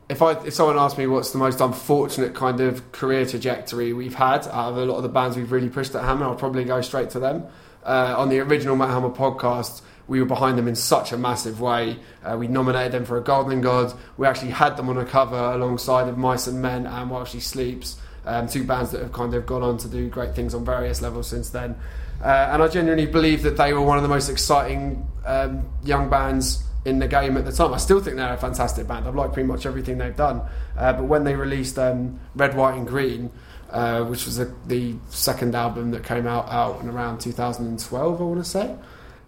[0.09, 4.15] if I if someone asked me what's the most unfortunate kind of career trajectory we've
[4.15, 6.65] had out of a lot of the bands we've really pushed at Hammer, I'll probably
[6.65, 7.47] go straight to them.
[7.85, 11.61] Uh, on the original Matt Hammer podcast, we were behind them in such a massive
[11.61, 11.99] way.
[12.25, 13.93] Uh, we nominated them for a Golden God.
[14.17, 17.41] We actually had them on a cover alongside of Mice and Men and While She
[17.41, 20.65] Sleeps, um, two bands that have kind of gone on to do great things on
[20.65, 21.77] various levels since then.
[22.23, 26.09] Uh, and I genuinely believe that they were one of the most exciting um, young
[26.09, 27.75] bands in the game at the time.
[27.75, 29.07] I still think they're a fantastic band.
[29.07, 30.43] I've liked pretty much everything they've done.
[30.77, 33.31] Uh, but when they released um, Red, White, and Green,
[33.71, 38.25] uh, which was the the second album that came out out in around 2012, I
[38.25, 38.77] want to say.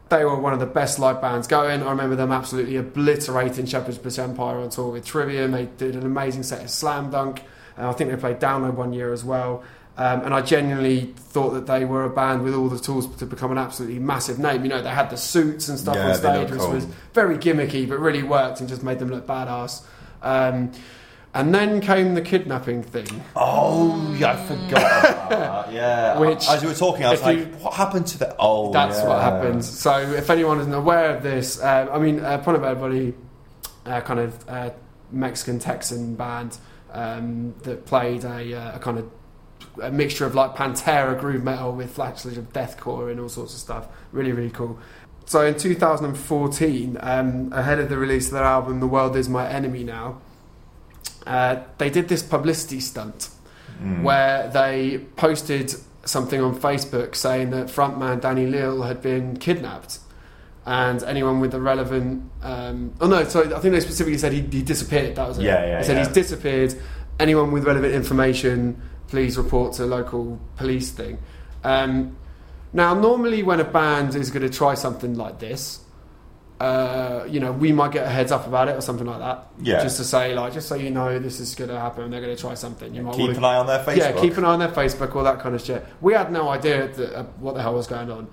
[0.09, 1.83] They were one of the best live bands going.
[1.83, 5.53] I remember them absolutely obliterating Shepherd's Bush Empire on tour with Trivium.
[5.53, 7.43] They did an amazing set of Slam Dunk.
[7.77, 9.63] And I think they played Download one year as well.
[10.01, 13.27] Um, and I genuinely thought that they were a band with all the tools to
[13.27, 14.63] become an absolutely massive name.
[14.65, 16.71] You know, they had the suits and stuff Yeah, on stage, which cool.
[16.73, 19.83] was very gimmicky, but really worked and just made them look badass.
[20.23, 20.73] Um,
[21.35, 23.23] and then came the kidnapping thing.
[23.37, 24.71] Oh, yeah, I forgot.
[24.71, 26.19] about that, yeah.
[26.19, 29.01] Which, as you were talking, I was like, you- "What happened to the?" Oh, That's
[29.01, 29.07] yeah.
[29.09, 29.69] what happens.
[29.69, 33.13] So, if anyone isn't aware of this, uh, I mean, uh, a Bad Body,
[33.85, 34.71] uh, kind of uh,
[35.13, 36.57] Mexican Texan band
[36.91, 39.09] um, that played a, uh, a kind of
[39.83, 43.61] a mixture of like Pantera groove metal with flashes of deathcore and all sorts of
[43.61, 43.87] stuff.
[44.13, 44.79] Really, really cool.
[45.27, 49.49] So, in 2014, um, ahead of the release of their album, The World Is My
[49.49, 50.21] Enemy Now,
[51.27, 53.31] uh, they did this publicity stunt
[53.83, 54.03] Mm.
[54.03, 60.01] where they posted something on Facebook saying that frontman Danny Leal had been kidnapped,
[60.67, 62.31] and anyone with the relevant.
[62.43, 65.17] Um, oh no, sorry, I think they specifically said he, he disappeared.
[65.17, 65.45] That was it.
[65.45, 66.05] Yeah, yeah, They said yeah.
[66.05, 66.75] he's disappeared.
[67.19, 71.19] Anyone with relevant information, please report to local police thing.
[71.65, 72.17] Um,
[72.73, 75.81] now, normally when a band is going to try something like this,
[76.61, 79.47] uh, you know, we might get a heads up about it or something like that.
[79.61, 79.83] Yeah.
[79.83, 82.11] Just to say, like, just so you know, this is going to happen.
[82.11, 82.95] They're going to try something.
[82.95, 83.97] You might Keep wanna- an eye on their Facebook.
[83.97, 85.85] yeah, keep an eye on their Facebook, all that kind of shit.
[86.01, 88.29] We had no idea that, uh, what the hell was going on.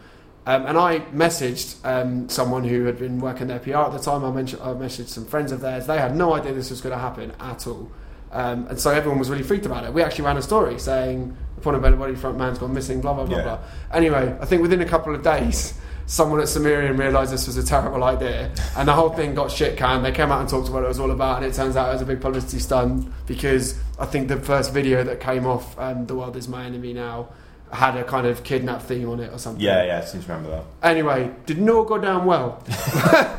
[0.46, 4.24] Um, and I messaged um, someone who had been working their PR at the time.
[4.24, 5.88] I, mentioned, I messaged some friends of theirs.
[5.88, 7.90] They had no idea this was going to happen at all.
[8.32, 9.94] Um, and so everyone was really freaked about it.
[9.94, 13.14] We actually ran a story saying, Upon a Burning Body, front man's gone missing, blah,
[13.14, 13.44] blah, blah, Yeah.
[13.44, 13.60] blah.
[13.92, 15.74] Anyway, I think within a couple of days,
[16.06, 18.52] someone at Sumerian realised this was a terrible idea.
[18.78, 20.06] And the whole thing got shit canned.
[20.06, 21.38] They came out and talked about what it was all about.
[21.38, 24.72] And it turns out it was a big publicity stunt because I think the first
[24.72, 27.30] video that came off, um, The World Is My Enemy Now,
[27.74, 29.62] had a kind of kidnap theme on it or something.
[29.62, 30.64] Yeah, yeah, I seem to remember that.
[30.84, 32.64] Anyway, did not go down well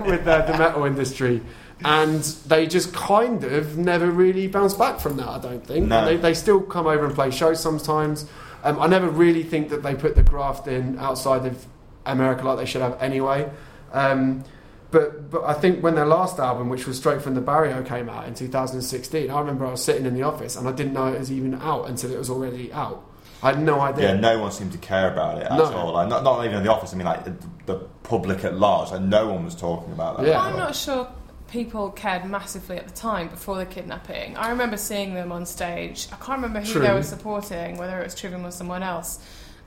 [0.05, 1.41] with uh, the metal industry.
[1.85, 5.87] And they just kind of never really bounced back from that, I don't think.
[5.87, 6.05] No.
[6.05, 8.27] They, they still come over and play shows sometimes.
[8.65, 11.67] Um, I never really think that they put the graft in outside of
[12.05, 13.49] America like they should have anyway.
[13.93, 14.43] Um,
[14.91, 18.09] but but I think when their last album, which was straight from the Barrio, came
[18.09, 21.07] out in 2016, I remember I was sitting in the office and I didn't know
[21.13, 23.05] it was even out until it was already out.
[23.43, 24.15] I had no idea.
[24.15, 25.65] Yeah, no one seemed to care about it at No.
[25.67, 25.93] all.
[25.93, 26.93] Like, not, not even in the office.
[26.93, 27.37] I mean, like the,
[27.67, 28.91] the public at large.
[28.91, 30.27] Like, no one was talking about that.
[30.27, 30.41] Yeah.
[30.41, 31.09] I'm not sure
[31.49, 34.37] people cared massively at the time before the kidnapping.
[34.37, 36.07] I remember seeing them on stage.
[36.13, 36.83] I can't remember who True.
[36.83, 39.19] they were supporting, whether it was Trivium or someone else.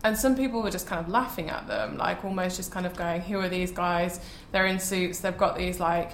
[0.04, 2.96] And some people were just kind of laughing at them, like almost just kind of
[2.96, 4.20] going, "Who are these guys?
[4.52, 5.20] They're in suits.
[5.20, 6.12] They've got these like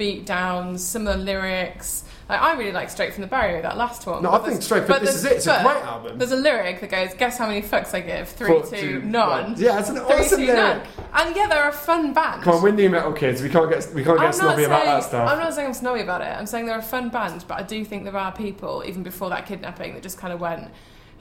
[0.00, 2.04] beat downs, the lyrics.
[2.26, 4.22] Like, I really like Straight from the Barrio, that last one.
[4.22, 6.16] No, But I think Straight from- this is it, it's a great album.
[6.16, 8.28] There's a lyric that goes, "Guess how many fucks I give?
[8.30, 9.54] Three, Four, two, two, none." one.
[9.58, 10.56] Yeah, it's an Three, awesome two, lyric.
[10.56, 10.80] none.
[11.12, 12.42] And yeah, they're a fun band.
[12.44, 13.42] Come on, we're nu metal kids.
[13.42, 15.28] We can't get we can't get I'm snobby not about that stuff.
[15.28, 16.32] I'm not saying I'm snobby about it.
[16.38, 19.28] I'm saying they're a fun band, but I do think there are people, even before
[19.30, 20.70] that kidnapping, that just kind of went,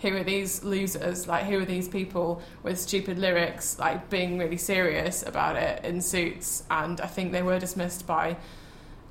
[0.02, 1.28] who are these losers?
[1.28, 6.00] Like, who are these people with stupid lyrics, like being really serious about it in
[6.02, 6.63] suits?
[6.72, 8.38] And I think they were dismissed by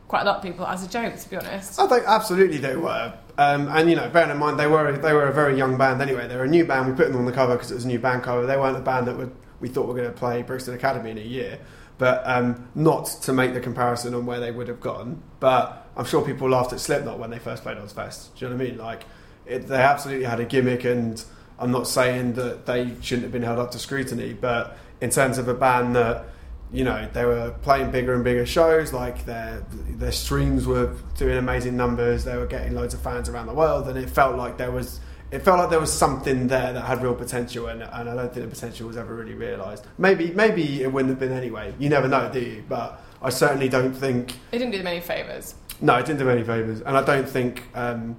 [0.09, 1.79] quite a lot of people as a joke, to be honest.
[1.79, 5.13] I think absolutely they were, um, and you know, bearing in mind they were they
[5.13, 6.27] were a very young band anyway.
[6.27, 6.89] They were a new band.
[6.89, 8.47] We put them on the cover because it was a new band cover.
[8.47, 11.11] They weren't a band that would, we thought we were going to play Brixton Academy
[11.11, 11.59] in a year,
[11.99, 15.23] but um, not to make the comparison on where they would have gone.
[15.41, 18.35] But I'm sure people laughed at Slipknot when they first played Ozzfest.
[18.35, 18.79] Do you know what I mean?
[18.79, 19.05] Like
[19.47, 21.23] it, they absolutely had a gimmick, and
[21.59, 25.37] I'm not saying that they shouldn't have been held up to scrutiny, but in terms
[25.37, 26.25] of a band that
[26.73, 31.37] you know they were playing bigger and bigger shows like their their streams were doing
[31.39, 34.59] amazing numbers they were getting loads of fans around the world and it felt like
[34.59, 35.01] there was
[35.31, 38.33] it felt like there was something there that had real potential and, and I don't
[38.33, 41.75] think the potential was ever really realised maybe maybe it wouldn't have been anyway.
[41.79, 42.65] You never know do you?
[42.69, 45.55] But I certainly don't think It didn't do them any favours.
[45.81, 48.17] no it didn't do any favours and I don't think um,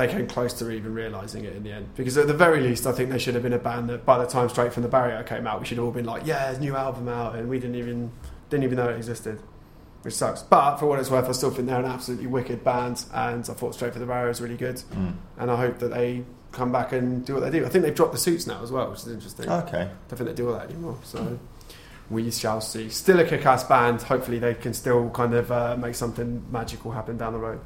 [0.00, 2.86] they came close to even realising it in the end because at the very least
[2.86, 4.88] I think they should have been a band that by the time Straight from the
[4.88, 7.34] Barrio came out we should have all been like yeah there's a new album out
[7.36, 8.10] and we didn't even
[8.48, 9.40] didn't even know it existed
[10.02, 13.04] which sucks but for what it's worth I still think they're an absolutely wicked band
[13.14, 15.14] and I thought Straight from the Barrio is really good Mm.
[15.38, 17.94] and I hope that they come back and do what they do I think they've
[17.94, 19.82] dropped the suits now as well which is interesting Okay.
[19.82, 20.98] I don't think they do all that anymore.
[21.04, 21.38] So
[22.08, 22.88] we shall see.
[22.88, 24.02] Still a kick-ass band.
[24.02, 27.60] Hopefully they can still kind of uh, make something magical happen down the road.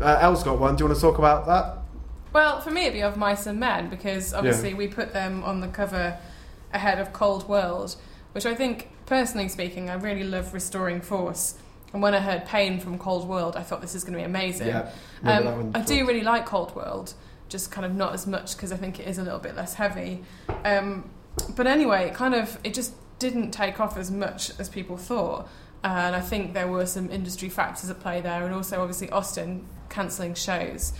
[0.00, 0.76] Uh, Elle's got one.
[0.76, 1.78] Do you want to talk about that?
[2.32, 5.60] Well, for me, it'd be of Mice and Men because obviously we put them on
[5.60, 6.18] the cover
[6.72, 7.96] ahead of Cold World,
[8.32, 11.54] which I think, personally speaking, I really love Restoring Force.
[11.92, 14.24] And when I heard Pain from Cold World, I thought this is going to be
[14.24, 14.68] amazing.
[14.68, 14.90] Yeah.
[15.24, 17.14] Um, I do really like Cold World,
[17.48, 19.74] just kind of not as much because I think it is a little bit less
[19.74, 20.22] heavy.
[20.64, 21.10] Um,
[21.56, 25.48] but anyway, it kind of it just didn't take off as much as people thought,
[25.82, 29.66] and I think there were some industry factors at play there, and also obviously Austin
[29.88, 30.92] cancelling shows,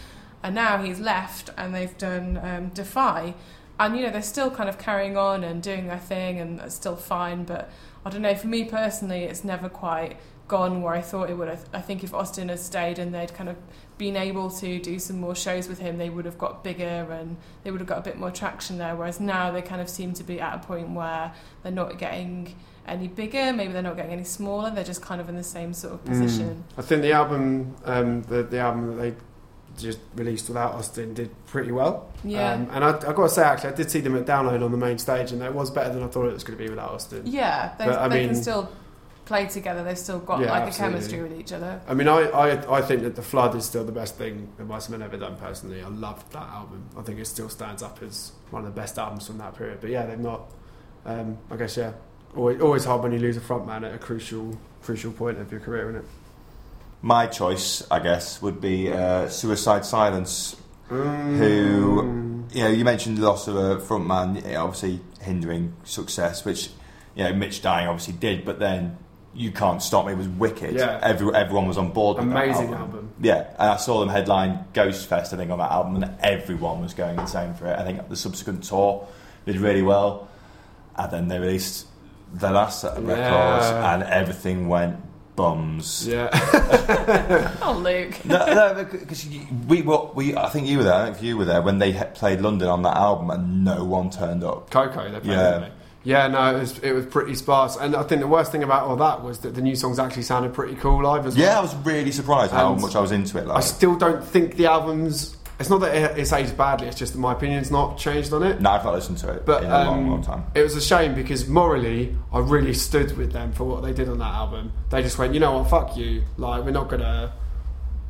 [0.42, 3.34] and now he's left, and they've done um, Defy,
[3.78, 6.74] and you know they're still kind of carrying on and doing their thing, and it's
[6.74, 7.44] still fine.
[7.44, 7.70] But
[8.04, 8.34] I don't know.
[8.34, 10.16] For me personally, it's never quite
[10.48, 11.48] gone where I thought it would.
[11.48, 13.56] I, I think if Austin had stayed and they'd kind of
[13.98, 17.36] been able to do some more shows with him, they would have got bigger and
[17.62, 18.96] they would have got a bit more traction there.
[18.96, 22.56] Whereas now they kind of seem to be at a point where they're not getting
[22.88, 24.70] any bigger, maybe they're not getting any smaller.
[24.70, 26.64] They're just kind of in the same sort of position.
[26.76, 29.14] I think the album, um, the, the album that they
[29.76, 32.12] just released without Austin did pretty well.
[32.24, 32.52] Yeah.
[32.52, 34.70] Um, and I, I've got to say, actually, I did see them at Download on
[34.72, 36.68] the main stage, and it was better than I thought it was going to be
[36.70, 37.22] without Austin.
[37.26, 38.70] Yeah, they, But, I they mean- can still
[39.24, 39.84] play together.
[39.84, 40.96] They've still got Yeah, like absolutely.
[40.96, 41.80] a chemistry with each other.
[41.86, 44.90] I mean, I, I, I think that The Flood is still the best thing that
[44.90, 45.82] Men ever done, personally.
[45.82, 46.88] I loved that album.
[46.96, 49.78] I think it still stands up as one of the best albums from that period.
[49.82, 50.50] But yeah, they've not,
[51.04, 51.92] um, I guess, yeah.
[52.36, 55.60] Always, always hard when you lose a frontman at a crucial crucial point of your
[55.60, 56.08] career, isn't it?
[57.02, 60.56] My choice, I guess, would be uh, Suicide Silence.
[60.90, 61.36] Mm.
[61.36, 66.44] Who- You know, you mentioned the loss of a frontman, you know, obviously hindering success,
[66.46, 66.70] which
[67.14, 68.96] you know Mitch dying obviously did, but then
[69.34, 70.74] you can't stop me It was wicked.
[70.74, 70.98] Yeah.
[71.02, 72.16] Every, everyone was on board.
[72.16, 72.80] With that Amazing album.
[72.80, 73.10] album.
[73.20, 76.80] Yeah, and I saw them headline Ghost Fest, I think, on that album, and everyone
[76.80, 77.78] was going insane for it.
[77.78, 79.06] I think the subsequent tour
[79.44, 80.28] did really well,
[80.96, 81.86] and then they released
[82.34, 83.94] the last set of records, Yeah.
[83.94, 84.96] and everything went
[85.36, 86.06] bums.
[86.06, 86.28] Yeah.
[87.62, 88.24] Oh, Luke.
[88.24, 89.26] no, no, because
[89.68, 90.94] we, were, we, I think you were there.
[90.94, 93.30] I don't know if you were there when they he- played London on that album,
[93.30, 94.70] and no one turned up.
[94.70, 95.68] KOKO, they played, Yeah.
[96.04, 97.76] Yeah, no, it was, it was pretty sparse.
[97.76, 100.22] And I think the worst thing about all that was that the new songs actually
[100.22, 103.12] sounded pretty cool live as Yeah, I was really surprised how And much I was
[103.12, 103.46] into it.
[103.48, 105.36] I still don't think the album's.
[105.60, 108.60] It's not that it's aged badly, it's just that my opinion's not changed on it.
[108.60, 110.44] no, I've not listened to it But in a long, um, long time.
[110.54, 114.08] it was a shame because morally, I really stood with them for what they did
[114.08, 114.72] on that album.
[114.90, 116.22] They just went, you know what, fuck you.
[116.36, 117.32] Like, we're not gonna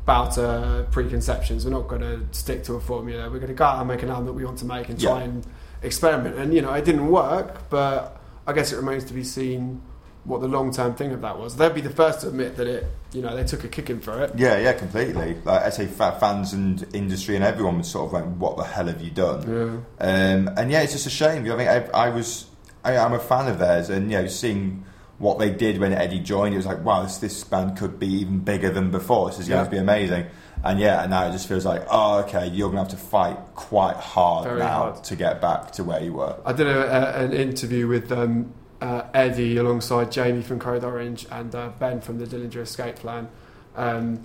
[0.05, 1.65] bow to preconceptions.
[1.65, 3.29] We're not gonna stick to a formula.
[3.31, 5.19] We're gonna go out and make an album that we want to make and try
[5.19, 5.23] Yeah.
[5.25, 5.47] and
[5.81, 6.35] experiment.
[6.37, 9.81] And you know, it didn't work, but I guess it remains to be seen
[10.25, 11.55] what the long term thing of that was.
[11.55, 14.21] They'd be the first to admit that it, you know, they took a kicking for
[14.23, 14.31] it.
[14.37, 15.35] Yeah, yeah, completely.
[15.43, 18.87] Like I say, fans and industry and everyone was sort of like, "What the hell
[18.87, 20.05] have you done?" Yeah.
[20.05, 21.49] Um, and yeah, it's just a shame.
[21.51, 22.45] I mean, I, I was,
[22.83, 24.85] I, I'm a fan of theirs, and you know, seeing
[25.17, 28.07] what they did when Eddie joined, it was like, wow, this, this band could be
[28.07, 29.29] even bigger than before.
[29.29, 29.65] This is going Yeah.
[29.65, 30.25] to be amazing.
[30.63, 33.05] And yeah, and now it just feels like, oh, okay, you're going to have to
[33.07, 35.03] fight quite hard Very now hard.
[35.05, 36.37] to get back to where you were.
[36.45, 41.25] I did a, a, an interview with um, uh, Eddie alongside Jamie from Code Orange
[41.31, 43.27] and uh, Ben from the Dillinger Escape Plan
[43.75, 44.21] um,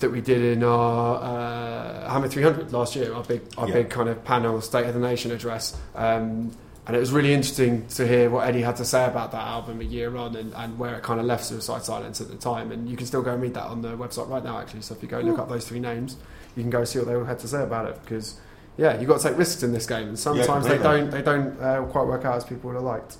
[0.00, 3.74] that we did in our uh, Hammer 300 last year, our big, our Yeah.
[3.74, 5.76] big kind of panel State of the Nation address.
[5.94, 6.52] Um,
[6.86, 9.80] and it was really interesting to hear what Eddie had to say about that album
[9.80, 12.70] a year on and, and where it kind of left Suicide Silence at the time.
[12.70, 14.82] And you can still go and read that on the website right now, actually.
[14.82, 16.16] So if you go and look up those three names,
[16.54, 18.38] you can go see what they all had to say about it because.
[18.78, 21.58] Yeah, you've got to take risks in this game, and sometimes they don't they don't
[21.62, 23.16] uh, quite work out as people would have liked.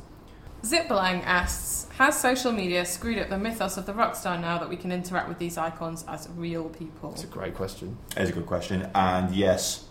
[0.71, 4.69] Zipbelang asks, has social media screwed up the mythos of the rock star now that
[4.69, 7.13] we can interact with these icons as real people?
[7.13, 7.97] It's a great question.
[8.17, 9.85] It's a good question, and yes,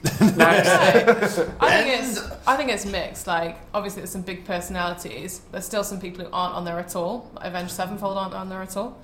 [0.20, 0.68] Next.
[1.60, 3.26] I think it's I think it's mixed.
[3.26, 5.40] Like obviously there's some big personalities.
[5.50, 7.28] There's still some people who aren't on there at all.
[7.34, 8.96] Like Avenged Sevenfold aren't on there at all.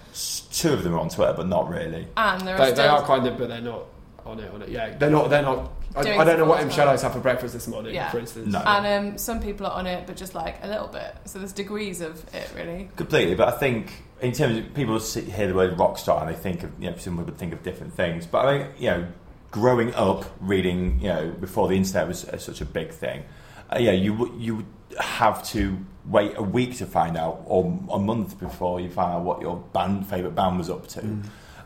[0.52, 2.06] two of them are on Twitter, but not really.
[2.16, 3.86] And there are They, still they are kind of, but they're not
[4.26, 4.50] on it.
[4.52, 4.96] On it, yeah.
[4.96, 5.30] They're not.
[5.30, 5.72] They're not.
[5.96, 6.74] I, Doing I don't know what some M.
[6.74, 8.10] Shadows had for breakfast this morning, Yeah.
[8.10, 8.52] for instance.
[8.52, 8.58] No.
[8.60, 11.14] and um, some people are on it, but just like a little bit.
[11.24, 12.88] So there's degrees of it really.
[12.96, 16.34] Completely, but I think in terms of people sit, hear the word rock star and
[16.34, 18.26] they think of you know some would think of different things.
[18.26, 19.06] But I mean, you know,
[19.52, 23.22] growing up reading, you know, before the internet was uh, such a big thing,
[23.70, 24.66] uh, yeah, you would you would
[24.98, 29.22] have to wait a week to find out, or a month before you find out
[29.22, 31.18] what your band favorite band was up to.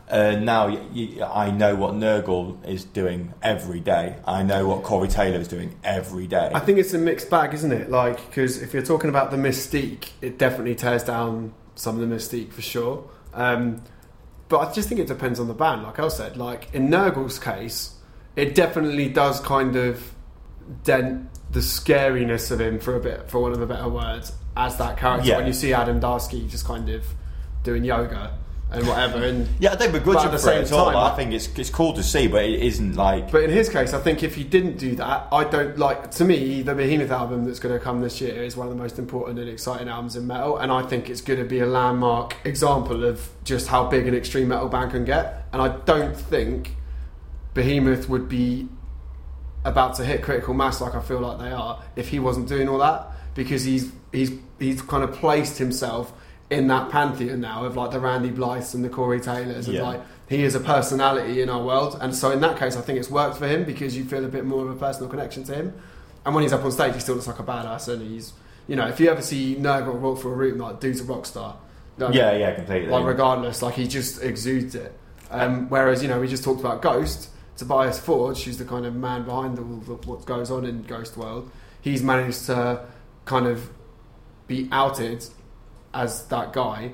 [0.09, 0.67] Uh, now
[1.31, 4.15] I know what Nergal is doing every day.
[4.25, 6.51] I know what Corey Taylor is doing every day.
[6.53, 7.91] I think it's a mixed bag, isn't it?
[7.91, 12.15] Like, because if you're talking about the mystique, it definitely tears down some of the
[12.15, 13.07] mystique for sure.
[13.33, 13.83] Um,
[14.47, 15.83] but I just think it depends on the band.
[15.83, 17.95] Like I said, like in Nergal's case,
[18.35, 20.15] it definitely does kind of
[20.83, 24.75] dent the scariness of him for a bit, for one of the better words, as
[24.77, 25.27] that character.
[25.27, 25.37] Yeah.
[25.37, 27.05] When you see Adam Darski just kind of
[27.63, 28.38] doing yoga
[28.71, 31.15] and whatever, and yeah, I don't begrudge But at the same at time, I- I
[31.15, 33.99] think it's it's cool to see, but it isn't like But in his case, I
[33.99, 36.11] think if he didn't do that, I don't like.
[36.11, 38.79] To me, the Behemoth album that's going to come this year is one of the
[38.81, 41.65] most important and exciting albums in metal, and I think it's going to be a
[41.65, 45.47] landmark example of just how big an extreme metal band can get.
[45.51, 46.75] And I don't think
[47.55, 48.67] Behemoth would be
[49.65, 52.69] about to hit critical mass like I feel like they are if he wasn't doing
[52.69, 56.13] all that because he's he's he's kind of placed himself
[56.49, 59.83] in that pantheon now of like the Randy Blythe and the Corey Taylors and Yeah.
[59.83, 62.97] like he is a personality in our world and so in that case I think
[62.99, 65.53] it's worked for him because you feel a bit more of a personal connection to
[65.55, 65.73] him
[66.25, 68.33] and when he's up on stage he still looks like a badass and he's
[68.67, 71.25] you know if you ever see Nergal walk through a room like dude's a rock
[71.27, 71.55] star
[71.99, 72.89] Like, yeah, yeah, completely.
[72.89, 74.91] like regardless, like he just exudes it.
[75.31, 78.95] Um, whereas you know we just talked about Ghost, Tobias Forge, who's the kind of
[78.95, 81.51] man behind all the, what goes on in Ghost World.
[81.81, 82.85] He's managed to
[83.25, 83.69] kind of
[84.47, 85.25] be outed
[85.93, 86.93] as that guy,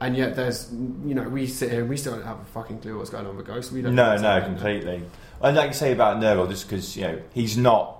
[0.00, 2.80] and yet there's you know we sit here and we still don't have a fucking
[2.80, 3.72] clue what's going on with Ghost.
[3.72, 3.94] We don't.
[3.94, 5.02] know no, no, completely.
[5.40, 7.98] And like you say about Nergal, just because you know he's not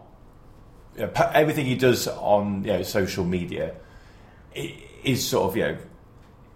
[0.96, 3.74] you know, everything he does on you know social media
[4.54, 5.76] is sort of you know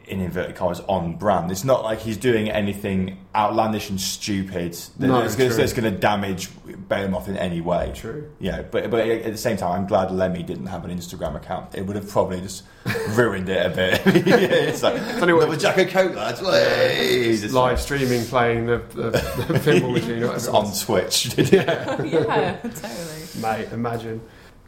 [0.09, 1.51] in inverted commas on brand.
[1.51, 5.93] It's not like he's doing anything outlandish and stupid that- No, that's, gonna, that's going
[5.93, 6.49] to damage
[6.89, 7.93] Behemoth in any way.
[7.95, 8.31] True.
[8.41, 11.75] Yeah, but but at the same time, I'm glad Lemmy didn't have an Instagram account.
[11.75, 12.65] It would have probably just
[13.11, 14.01] ruined it a bit.
[14.27, 14.37] yeah,
[14.71, 16.41] it's like only what- another Jack and Coke, lads.
[16.41, 17.37] Way!
[17.39, 19.19] Just Live streaming, playing the, the, the
[19.61, 20.23] pinball machine.
[20.23, 20.81] It's on was.
[20.83, 21.37] Twitch.
[21.53, 22.03] yeah.
[22.03, 23.23] yeah, totally.
[23.43, 24.21] Mate, imagine.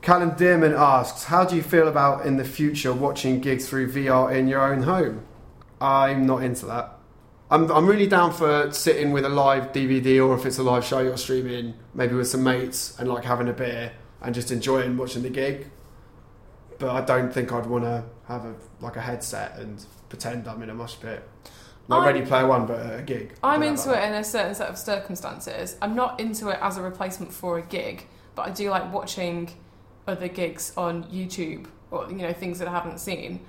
[0.03, 4.35] Callum Dearman asks, "How do you feel about in the future watching gigs through VR
[4.35, 5.25] in your own home?"
[5.81, 6.97] I'm not into that.
[7.51, 10.85] I'm, I'm really down for sitting with a live DVD or if it's a live
[10.85, 14.97] show you're streaming, maybe with some mates and like having a beer and just enjoying
[14.97, 15.71] watching the gig.
[16.79, 20.63] But I don't think I'd want to have a like a headset and pretend I'm
[20.63, 21.29] in a mosh pit.
[21.89, 23.35] Not I'm- Ready Player One, but a gig.
[23.43, 25.77] I'm into it in a certain set of circumstances.
[25.83, 29.51] I'm not into it as a replacement for a gig, but I do like watching
[30.07, 33.41] other gigs on YouTube or you know things that I haven't seen,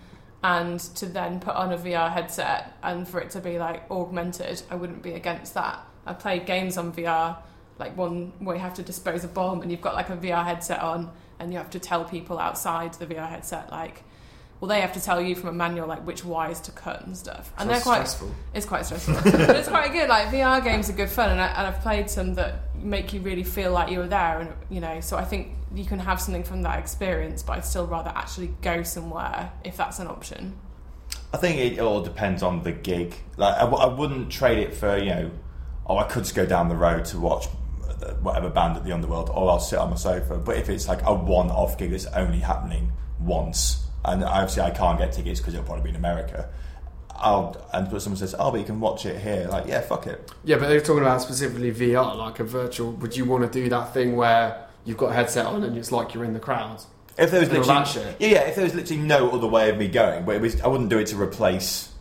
[0.43, 4.61] and to then put on a VR headset and for it to be like augmented.
[4.69, 5.79] I wouldn't be against that.
[6.05, 7.37] I played games on VR,
[7.77, 10.43] like one where you have to dispose a bomb and you've got like a VR
[10.43, 14.03] headset on, and you have to tell people outside the VR headset like.
[14.59, 17.17] Well, they have to tell you from a manual like which wires to cut and
[17.17, 18.35] stuff, and Sounds they're quite stressful.
[18.53, 20.07] it's quite stressful, but it's quite good.
[20.07, 23.21] Like VR games are good fun, and, I, and I've played some that make you
[23.21, 24.99] really feel like you were there, and you know.
[25.01, 28.53] So I think you can have something from that experience, but I'd still rather actually
[28.61, 30.57] go somewhere if that's an option.
[31.33, 33.15] I think it all depends on the gig.
[33.37, 35.31] Like, I, w- I wouldn't trade it for you know,
[35.87, 37.47] oh, I could just go down the road to watch
[37.87, 40.37] uh, whatever band at the Underworld, or I'll sit on my sofa.
[40.37, 44.99] But if it's like a one-off gig that's only happening once, and obviously I can't
[44.99, 46.49] get tickets because it'll probably be in America.
[47.15, 50.07] I'll and but someone says, "Oh, but you can watch it here." Like, yeah, fuck
[50.07, 50.31] it.
[50.43, 52.91] Yeah, but they're talking about specifically VR, like a virtual.
[52.93, 55.91] Would you want to do that thing where you've got a headset on and it's
[55.91, 56.81] like you're in the crowd?
[57.17, 58.15] If there was literally, that shit.
[58.19, 60.59] yeah, yeah, if there was literally no other way of me going, but it was,
[60.61, 61.91] I wouldn't do it to replace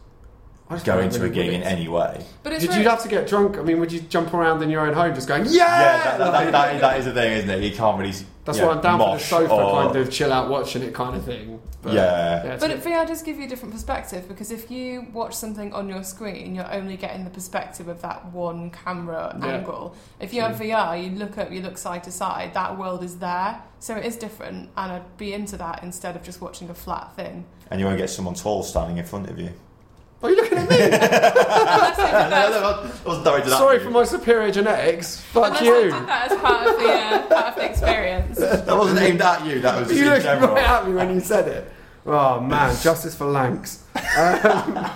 [0.71, 2.25] I just going don't to a really gig in any way.
[2.45, 3.59] But it's Did really, you have to get drunk?
[3.59, 5.53] I mean, would you jump around in your own home just going, yeah?
[5.53, 5.63] Yeah,
[6.05, 7.63] that, that, that, that, that is the thing, isn't it?
[7.65, 8.15] You can't really.
[8.51, 10.83] That's you know, why I'm down for the sofa or- kind of chill out watching
[10.83, 11.61] it kind of thing.
[11.83, 12.43] But, Yeah.
[12.43, 15.73] it's But it, VR does give you a different perspective because if you watch something
[15.73, 19.47] on your screen, you're only getting the perspective of that one camera Yeah.
[19.47, 19.95] angle.
[20.21, 22.53] If you have VR, you look up, you look side to side.
[22.53, 26.23] That world is there, so it is different, and I'd be into that instead of
[26.23, 27.47] just watching a flat thing.
[27.71, 29.51] And you won't get someone tall standing in front of you.
[30.23, 30.77] Are you looking at me?
[30.77, 35.19] Unless they did that, wasn't directed Sorry for my superior genetics.
[35.21, 35.83] Fuck unless they you.
[35.85, 38.39] did that as part of the uh, part of the experience.
[38.39, 39.61] That wasn't aimed at you.
[39.61, 40.55] That was just You in looked general.
[40.55, 41.73] right at me when you said it.
[42.05, 43.85] Oh man, justice for Lanks.
[44.19, 44.91] Um,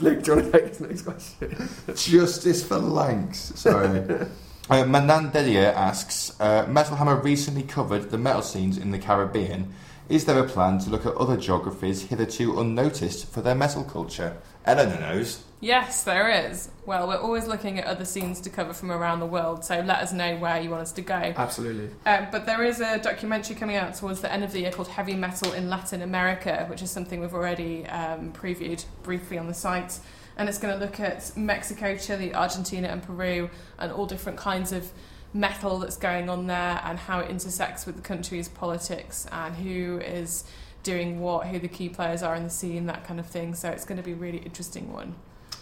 [0.00, 1.68] Luke, do you want to take this next question?
[1.94, 3.52] Justice for Lanks.
[3.56, 4.26] Sorry.
[4.68, 9.74] Uh, Manan Delia asks uh, Metal Hammer recently covered the metal scenes in the Caribbean.
[10.10, 14.38] Is there a plan to look at other geographies hitherto unnoticed for their metal culture?
[14.64, 15.44] Eleanor knows.
[15.60, 16.68] Yes, there is.
[16.84, 19.98] Well, we're always looking at other scenes to cover from around the world, so let
[20.00, 21.14] us know where you want us to go.
[21.14, 21.90] Absolutely.
[22.06, 24.88] Um, but there is a documentary coming out towards the end of the year called
[24.88, 29.54] Heavy Metal in Latin America, which is something we've already um, previewed briefly on the
[29.54, 30.00] site.
[30.36, 33.48] And it's going to look at Mexico, Chile, Argentina, and Peru,
[33.78, 34.90] and all different kinds of
[35.32, 39.98] metal that's going on there, and how it intersects with the country's politics, and who
[39.98, 40.44] is
[40.82, 43.54] doing what, who the key players are in the scene, that kind of thing.
[43.54, 45.14] So it's going to be a really interesting one.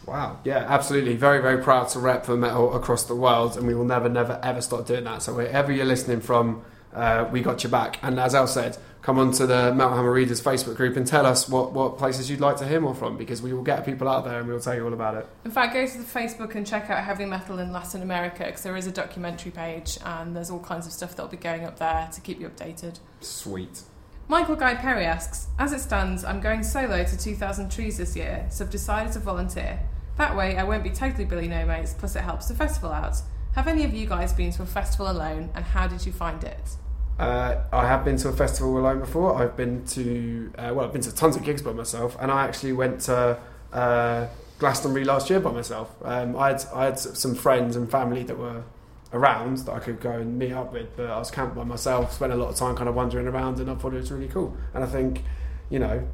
[0.06, 0.38] Wow.
[0.44, 1.16] Yeah, absolutely.
[1.16, 4.40] Very, very proud to rep for metal across the world, and we will never, never,
[4.42, 5.22] ever stop doing that.
[5.22, 6.62] So wherever you're listening from,
[6.94, 7.98] uh, we got your back.
[8.02, 11.26] And as Al said, come on to the Metal Hammer Readers Facebook group and tell
[11.26, 14.08] us what, what places you'd like to hear more from, because we will get people
[14.08, 15.26] out there and we'll tell you all about it.
[15.44, 18.62] In fact, go to the Facebook and check out Heavy Metal in Latin America because
[18.62, 21.78] there is a documentary page and there's all kinds of stuff that'll be going up
[21.78, 22.98] there to keep you updated.
[23.20, 23.82] Sweet.
[24.30, 28.46] Michael Guy Perry asks, As it stands, I'm going solo to 2,000 trees this year,
[28.50, 29.80] so I've decided to volunteer.
[30.18, 33.16] That way, I won't be totally Billy No Mates, plus it helps the festival out.
[33.58, 36.44] Have any of you guys been to a festival alone, and how did you find
[36.44, 36.76] it?
[37.18, 39.34] Uh, I have been to a festival alone before.
[39.34, 42.44] I've been to uh, well, I've been to tons of gigs by myself, and I
[42.44, 43.36] actually went to
[43.72, 44.28] uh,
[44.60, 45.92] Glastonbury last year by myself.
[46.02, 48.62] Um, I had I had some friends and family that were
[49.12, 52.12] around that I could go and meet up with, but I was camped by myself.
[52.12, 54.28] Spent a lot of time kind of wandering around, and I thought it was really
[54.28, 54.56] cool.
[54.72, 55.24] And I think,
[55.68, 56.06] you know.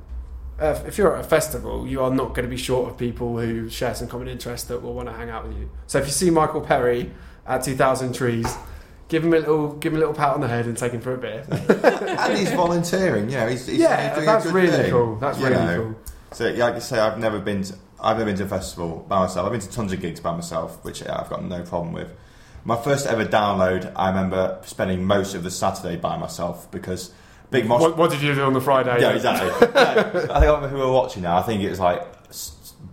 [0.56, 3.68] If you're at a festival, you are not going to be short of people who
[3.68, 5.68] share some common interest that will want to hang out with you.
[5.88, 7.10] So if you see Michael Perry
[7.46, 8.46] at 2000 Trees,
[9.08, 11.00] give him a little, give him a little pat on the head and take him
[11.00, 11.44] for a beer.
[11.50, 13.30] and he's volunteering.
[13.30, 15.16] You know, he's, he's yeah, he's doing that's really thing, cool.
[15.16, 15.82] That's you really know.
[15.82, 16.14] cool.
[16.32, 17.62] So, yeah, like I say, I've never been.
[17.62, 19.46] To, I've never been to a festival by myself.
[19.46, 22.10] I've been to tons of gigs by myself, which yeah, I've got no problem with.
[22.64, 27.12] My first ever download, I remember spending most of the Saturday by myself because
[27.50, 27.80] big mosh.
[27.80, 29.00] What, what did you do on the Friday?
[29.00, 29.50] Yeah, exactly.
[29.74, 31.36] I think I remember who we were watching now.
[31.36, 32.02] I think it was like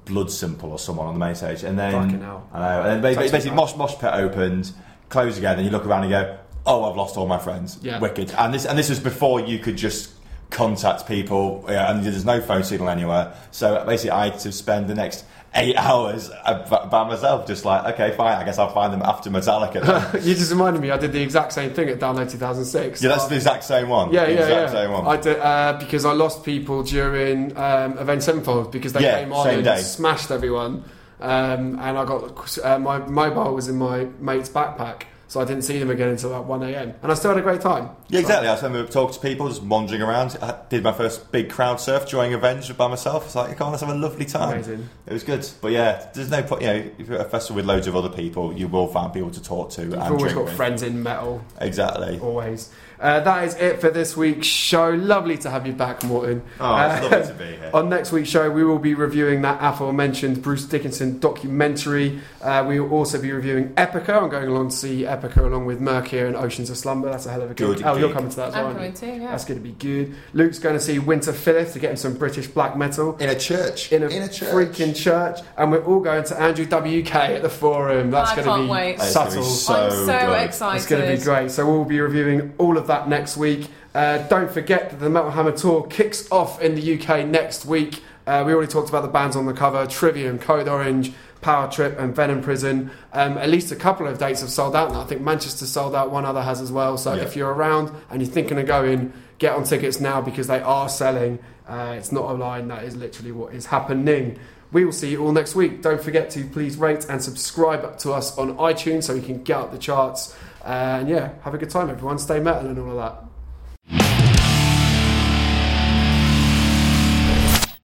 [0.06, 2.48] Blood Simple or someone on the main stage, and then Fucking hell.
[2.54, 2.82] I know.
[2.82, 3.56] And then ba- Takes me basically, back.
[3.58, 4.72] mosh mosh pit opened,
[5.10, 8.00] closed again, and you look around and go, "Oh, I've lost all my friends." Yeah.
[8.00, 8.34] Wicked.
[8.38, 10.12] And this and this was before you could just
[10.52, 13.34] contact people, yeah, and there's no phone signal anywhere.
[13.52, 15.26] So basically, I had to spend the next
[15.56, 18.38] eight hours by myself, just like, okay, fine.
[18.38, 20.14] I guess I'll find them after Metallica.
[20.24, 20.92] You just reminded me.
[20.92, 23.02] I did the exact same thing at Download 2006.
[23.02, 24.14] yeah, that's the exact same one.
[24.14, 24.82] Yeah, the yeah, exact yeah.
[24.82, 25.08] same one.
[25.08, 29.34] I did uh, because I lost people during um, Avenged Sevenfold because they Yeah, came
[29.34, 29.82] on and day.
[29.82, 30.84] smashed everyone,
[31.20, 35.62] um, and I got uh, my mobile was in my mate's backpack, so I didn't
[35.62, 36.94] see them again until about one a.m.
[37.02, 37.88] And I still had a great time.
[38.10, 38.50] Yeah, exactly.
[38.50, 40.38] I just remember talking to people, just wandering around.
[40.42, 43.28] I did my first big crowd surf during Avenged by myself.
[43.28, 44.56] It's like, come on, let's have a lovely time.
[44.56, 44.90] Amazing.
[45.06, 45.48] It was good.
[45.62, 47.96] But yeah, there's no point, you know, if you're at a festival with loads of
[47.96, 50.54] other people, you will find people to talk to You've and always got with.
[50.54, 51.42] friends in metal.
[51.62, 52.20] Exactly.
[52.20, 52.70] Always.
[53.02, 54.90] Uh, that is it for this week's show.
[54.92, 56.44] Lovely to have you back, Morton.
[56.60, 57.72] Oh, it's Uh, lovely to be here.
[57.74, 62.20] On next week's show, we will be reviewing that aforementioned Bruce Dickinson documentary.
[62.42, 64.22] Uh, we will also be reviewing Epica.
[64.22, 67.10] I'm going along to see Epica along with Myrkur and Oceans of Slumber.
[67.10, 67.78] That's a hell of a good.
[67.78, 68.68] Good oh, you're coming to that as well.
[68.68, 69.32] I'm coming too, yeah.
[69.32, 70.14] That's going to be good.
[70.34, 73.92] Luke's going to see Winterfylleth to get him some British black metal In a church.
[73.92, 74.40] in a, church.
[74.54, 78.12] freaking church, and we're all going to Andrew WK at the Forum.
[78.12, 78.98] That's I going can't to be wait.
[79.00, 79.44] That's gonna be subtle.
[79.44, 80.42] so I'm so good.
[80.46, 80.78] excited.
[80.78, 81.50] It's going to be great.
[81.52, 83.68] So we'll be reviewing all of that next week.
[83.94, 88.04] Uh, don't forget that the Metal Hammer tour kicks off in the UK next week.
[88.28, 91.12] Uh, we already talked about the bands on the cover: Trivium, Code Orange,
[91.42, 92.92] Power Trip, and Venom Prison.
[93.14, 95.02] Um, at least a couple of dates have sold out now.
[95.02, 96.12] I think Manchester sold out.
[96.12, 96.98] One other has as well.
[96.98, 97.24] So Yeah.
[97.24, 100.88] if you're around and you're thinking of going, get on tickets now because they are
[100.88, 101.40] selling.
[101.68, 102.68] Uh, it's not a line.
[102.68, 104.38] That is literally what is happening.
[104.72, 105.82] We will see you all next week.
[105.82, 109.58] Don't forget to please rate and subscribe to us on iTunes so we can get
[109.58, 110.34] up the charts.
[110.64, 112.20] And yeah, have a good time, everyone.
[112.20, 113.31] Stay metal and all of that.